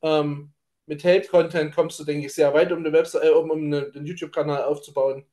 [0.02, 0.54] Ähm,
[0.86, 3.92] mit Help-Content kommst du, denke ich, sehr weit, um, eine Website, äh, um, um eine,
[3.92, 5.26] den YouTube-Kanal aufzubauen.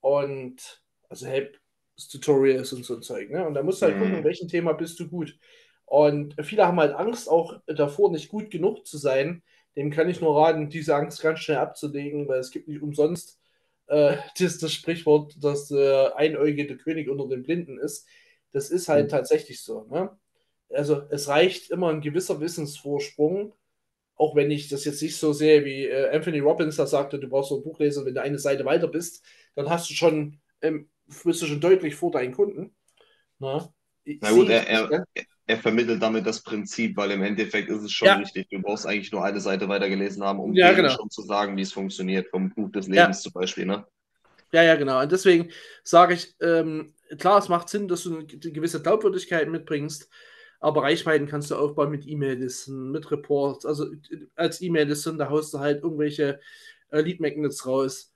[0.00, 1.58] Und also Help
[2.10, 3.30] Tutorials und so ein Zeug.
[3.30, 3.46] Ne?
[3.46, 4.00] Und da musst du halt mhm.
[4.00, 5.38] gucken, in welchem Thema bist du gut.
[5.86, 9.42] Und viele haben halt Angst, auch davor nicht gut genug zu sein.
[9.76, 13.40] Dem kann ich nur raten, diese Angst ganz schnell abzulegen, weil es gibt nicht umsonst
[13.86, 18.06] äh, das, das Sprichwort, dass äh, einäugige König unter den Blinden ist.
[18.52, 19.10] Das ist halt mhm.
[19.10, 19.84] tatsächlich so.
[19.84, 20.10] Ne?
[20.70, 23.54] Also es reicht immer ein gewisser Wissensvorsprung,
[24.16, 27.28] auch wenn ich das jetzt nicht so sehe, wie äh, Anthony Robbins da sagte, du
[27.28, 29.22] brauchst so ein Buch lesen, wenn du eine Seite weiter bist,
[29.54, 30.88] dann hast du schon, ähm,
[31.24, 32.74] bist du schon deutlich vor deinen Kunden.
[33.38, 33.72] Na,
[34.20, 35.04] Na gut, er, er,
[35.46, 38.16] er, vermittelt damit das Prinzip, weil im Endeffekt ist es schon ja.
[38.16, 38.48] richtig.
[38.50, 40.90] Du brauchst eigentlich nur eine Seite weitergelesen haben, um ja, genau.
[40.90, 43.30] schon zu sagen, wie es funktioniert, vom Buch des Lebens ja.
[43.30, 43.66] zum Beispiel.
[43.66, 43.86] Ne?
[44.52, 45.00] Ja, ja, genau.
[45.00, 45.50] Und deswegen
[45.84, 50.08] sage ich, ähm, klar, es macht Sinn, dass du eine gewisse Glaubwürdigkeit mitbringst,
[50.60, 53.66] aber Reichweiten kannst du aufbauen mit E-Mail-Listen, mit Reports.
[53.66, 53.86] Also
[54.34, 56.40] als E-Mail-Listen, da haust du halt irgendwelche
[56.90, 58.12] äh, Lead-Magnets raus.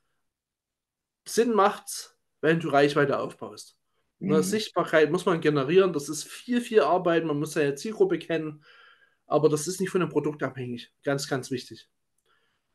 [1.27, 3.77] Sinn macht's, wenn du Reichweite aufbaust.
[4.21, 4.43] Mhm.
[4.43, 8.63] Sichtbarkeit muss man generieren, das ist viel, viel Arbeit, man muss seine Zielgruppe kennen,
[9.27, 10.93] aber das ist nicht von dem Produkt abhängig.
[11.03, 11.89] Ganz, ganz wichtig.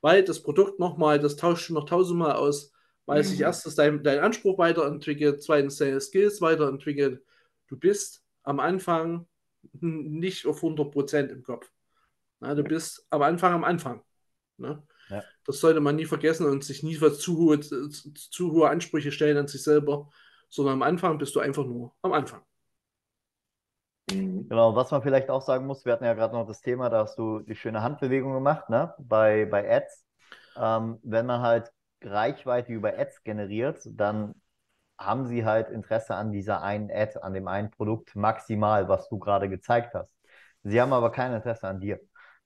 [0.01, 2.71] Weil das Produkt nochmal, das tauscht du noch tausendmal aus,
[3.05, 3.27] weil mhm.
[3.27, 7.23] sich erstens dein, dein Anspruch weiterentwickelt, zweitens deine Skills weiterentwickelt.
[7.67, 9.27] Du bist am Anfang
[9.81, 11.71] nicht auf 100% im Kopf.
[12.39, 14.03] Na, du bist am Anfang am Anfang.
[14.57, 14.81] Ne?
[15.09, 15.23] Ja.
[15.45, 19.47] Das sollte man nie vergessen und sich nie zu hohe, zu hohe Ansprüche stellen an
[19.47, 20.09] sich selber,
[20.55, 22.41] sondern am Anfang bist du einfach nur am Anfang.
[24.11, 24.47] Mhm.
[24.49, 26.99] Genau, was man vielleicht auch sagen muss, wir hatten ja gerade noch das Thema, da
[26.99, 28.93] hast du die schöne Handbewegung gemacht, ne?
[28.99, 30.05] Bei, bei Ads.
[30.57, 31.71] Ähm, wenn man halt
[32.03, 34.35] Reichweite über Ads generiert, dann
[34.97, 39.19] haben sie halt Interesse an dieser einen Ad, an dem einen Produkt maximal, was du
[39.19, 40.15] gerade gezeigt hast.
[40.63, 41.99] Sie haben aber kein Interesse an dir.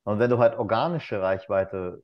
[0.04, 2.04] Und wenn du halt organische Reichweite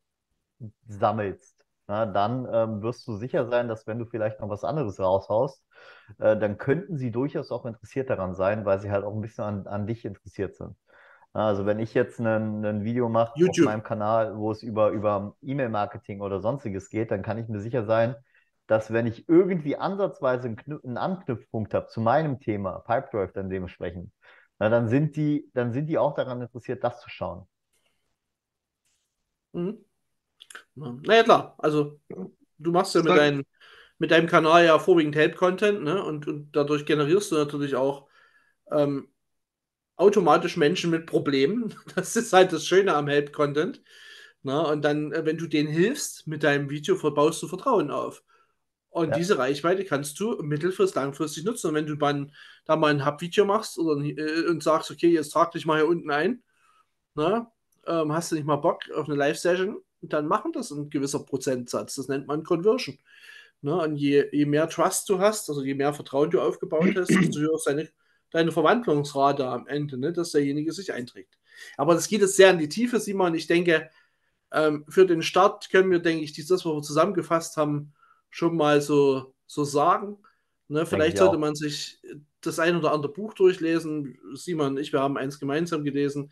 [0.87, 1.54] sammelst,
[1.87, 5.63] na, dann ähm, wirst du sicher sein, dass wenn du vielleicht noch was anderes raushaust,
[6.19, 9.43] äh, dann könnten sie durchaus auch interessiert daran sein, weil sie halt auch ein bisschen
[9.43, 10.75] an, an dich interessiert sind.
[11.33, 16.21] Also wenn ich jetzt ein Video mache auf meinem Kanal, wo es über, über E-Mail-Marketing
[16.21, 18.15] oder sonstiges geht, dann kann ich mir sicher sein,
[18.67, 24.11] dass wenn ich irgendwie ansatzweise einen, Anknüpfpunkt habe zu meinem Thema, Pipedrive dann dementsprechend,
[24.59, 27.47] na, dann sind die, dann sind die auch daran interessiert, das zu schauen.
[29.53, 29.84] Mhm.
[30.75, 31.55] Naja, klar.
[31.57, 31.99] Also,
[32.57, 33.45] du machst ja mit, dein,
[33.97, 36.03] mit deinem Kanal ja vorwiegend Help-Content, ne?
[36.03, 38.07] Und, und dadurch generierst du natürlich auch
[38.71, 39.09] ähm,
[39.95, 41.73] automatisch Menschen mit Problemen.
[41.95, 43.81] Das ist halt das Schöne am Help-Content.
[44.43, 48.21] Und dann, äh, wenn du denen hilfst mit deinem Video, baust du Vertrauen auf.
[48.89, 49.17] Und ja.
[49.17, 51.69] diese Reichweite kannst du mittelfristig, langfristig nutzen.
[51.69, 52.31] Und wenn du dann
[52.65, 55.87] da mal ein Hub-Video machst oder, äh, und sagst, okay, jetzt trag dich mal hier
[55.87, 56.43] unten ein,
[57.15, 57.51] na,
[57.87, 59.81] ähm, hast du nicht mal Bock auf eine Live-Session,
[60.13, 61.95] dann machen das ein gewisser Prozentsatz.
[61.95, 62.97] Das nennt man Conversion.
[63.61, 63.75] Ne?
[63.75, 67.39] Und je, je mehr Trust du hast, also je mehr Vertrauen du aufgebaut hast, desto
[67.39, 67.89] höher ist deine,
[68.31, 70.13] deine Verwandlungsrate am Ende, ne?
[70.13, 71.37] dass derjenige sich einträgt.
[71.77, 73.33] Aber das geht jetzt sehr in die Tiefe, Simon.
[73.35, 73.89] Ich denke,
[74.51, 77.93] ähm, für den Start können wir, denke ich, das, was wir zusammengefasst haben,
[78.29, 80.17] schon mal so, so sagen.
[80.67, 80.85] Ne?
[80.85, 81.99] Vielleicht sollte man sich
[82.41, 84.17] das ein oder andere Buch durchlesen.
[84.33, 86.31] Simon und ich, wir haben eins gemeinsam gelesen.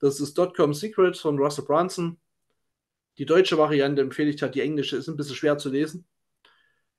[0.00, 2.18] Das ist Dotcom Secrets von Russell Brunson.
[3.18, 6.06] Die deutsche Variante empfehle ich halt, die englische ist ein bisschen schwer zu lesen.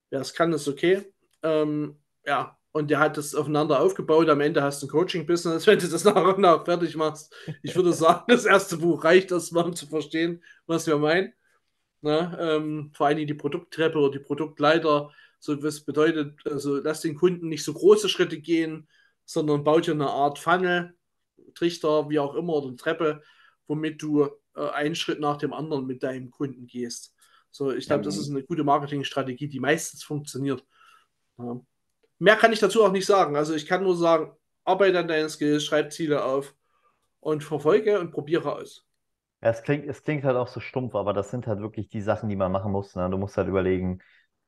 [0.09, 1.11] Wer es kann, ist okay.
[1.43, 4.30] Ähm, ja, und der hat das aufeinander aufgebaut.
[4.30, 7.34] Am Ende hast du ein Coaching-Business, wenn du das nach und nach fertig machst.
[7.63, 11.34] Ich würde sagen, das erste Buch reicht erstmal, um zu verstehen, was wir meinen.
[12.01, 15.11] Na, ähm, vor allem die Produkttreppe oder die Produktleiter.
[15.39, 18.88] So was bedeutet, also lass den Kunden nicht so große Schritte gehen,
[19.26, 20.95] sondern baut dir eine Art Funnel,
[21.55, 23.22] Trichter, wie auch immer, oder eine Treppe,
[23.68, 27.14] womit du äh, einen Schritt nach dem anderen mit deinem Kunden gehst.
[27.51, 30.66] So, ich glaube, das ist eine gute Marketingstrategie, die meistens funktioniert.
[31.38, 31.62] Ja.
[32.20, 33.36] Mehr kann ich dazu auch nicht sagen.
[33.36, 36.56] Also ich kann nur sagen, arbeite an deinen Skills, schreib Ziele auf
[37.20, 38.86] und verfolge und probiere aus.
[39.41, 42.01] Ja, es klingt, es klingt halt auch so stumpf, aber das sind halt wirklich die
[42.01, 42.95] Sachen, die man machen muss.
[42.95, 43.10] Ne?
[43.10, 43.99] Du musst halt überlegen,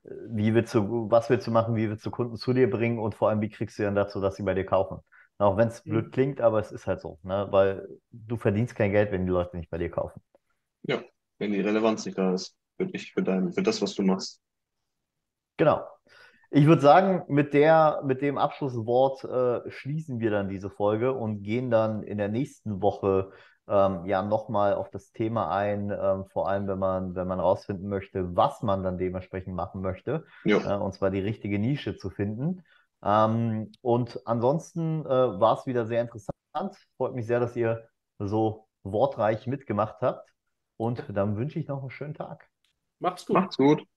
[0.04, 3.00] äh, wie willst du, was willst du machen, wie willst du Kunden zu dir bringen
[3.00, 5.00] und vor allem, wie kriegst du dann dazu, dass sie bei dir kaufen.
[5.40, 5.92] Auch wenn es mhm.
[5.92, 7.48] blöd klingt, aber es ist halt so, ne?
[7.52, 10.22] weil du verdienst kein Geld, wenn die Leute nicht bei dir kaufen.
[10.84, 11.02] Ja,
[11.38, 14.42] wenn die Relevanz nicht da ist für dich, für, dein, für das, was du machst.
[15.58, 15.86] Genau.
[16.50, 21.44] Ich würde sagen, mit, der, mit dem Abschlusswort äh, schließen wir dann diese Folge und
[21.44, 23.32] gehen dann in der nächsten Woche
[23.68, 27.90] ähm, ja nochmal auf das Thema ein, ähm, vor allem wenn man, wenn man rausfinden
[27.90, 32.64] möchte, was man dann dementsprechend machen möchte, äh, und zwar die richtige Nische zu finden.
[33.04, 36.34] Ähm, und ansonsten äh, war es wieder sehr interessant.
[36.98, 37.88] Freut mich sehr, dass ihr
[38.20, 40.30] so wortreich mitgemacht habt.
[40.78, 42.50] Und dann wünsche ich noch einen schönen Tag.
[43.00, 43.36] Macht's gut.
[43.36, 43.88] Macht's gut.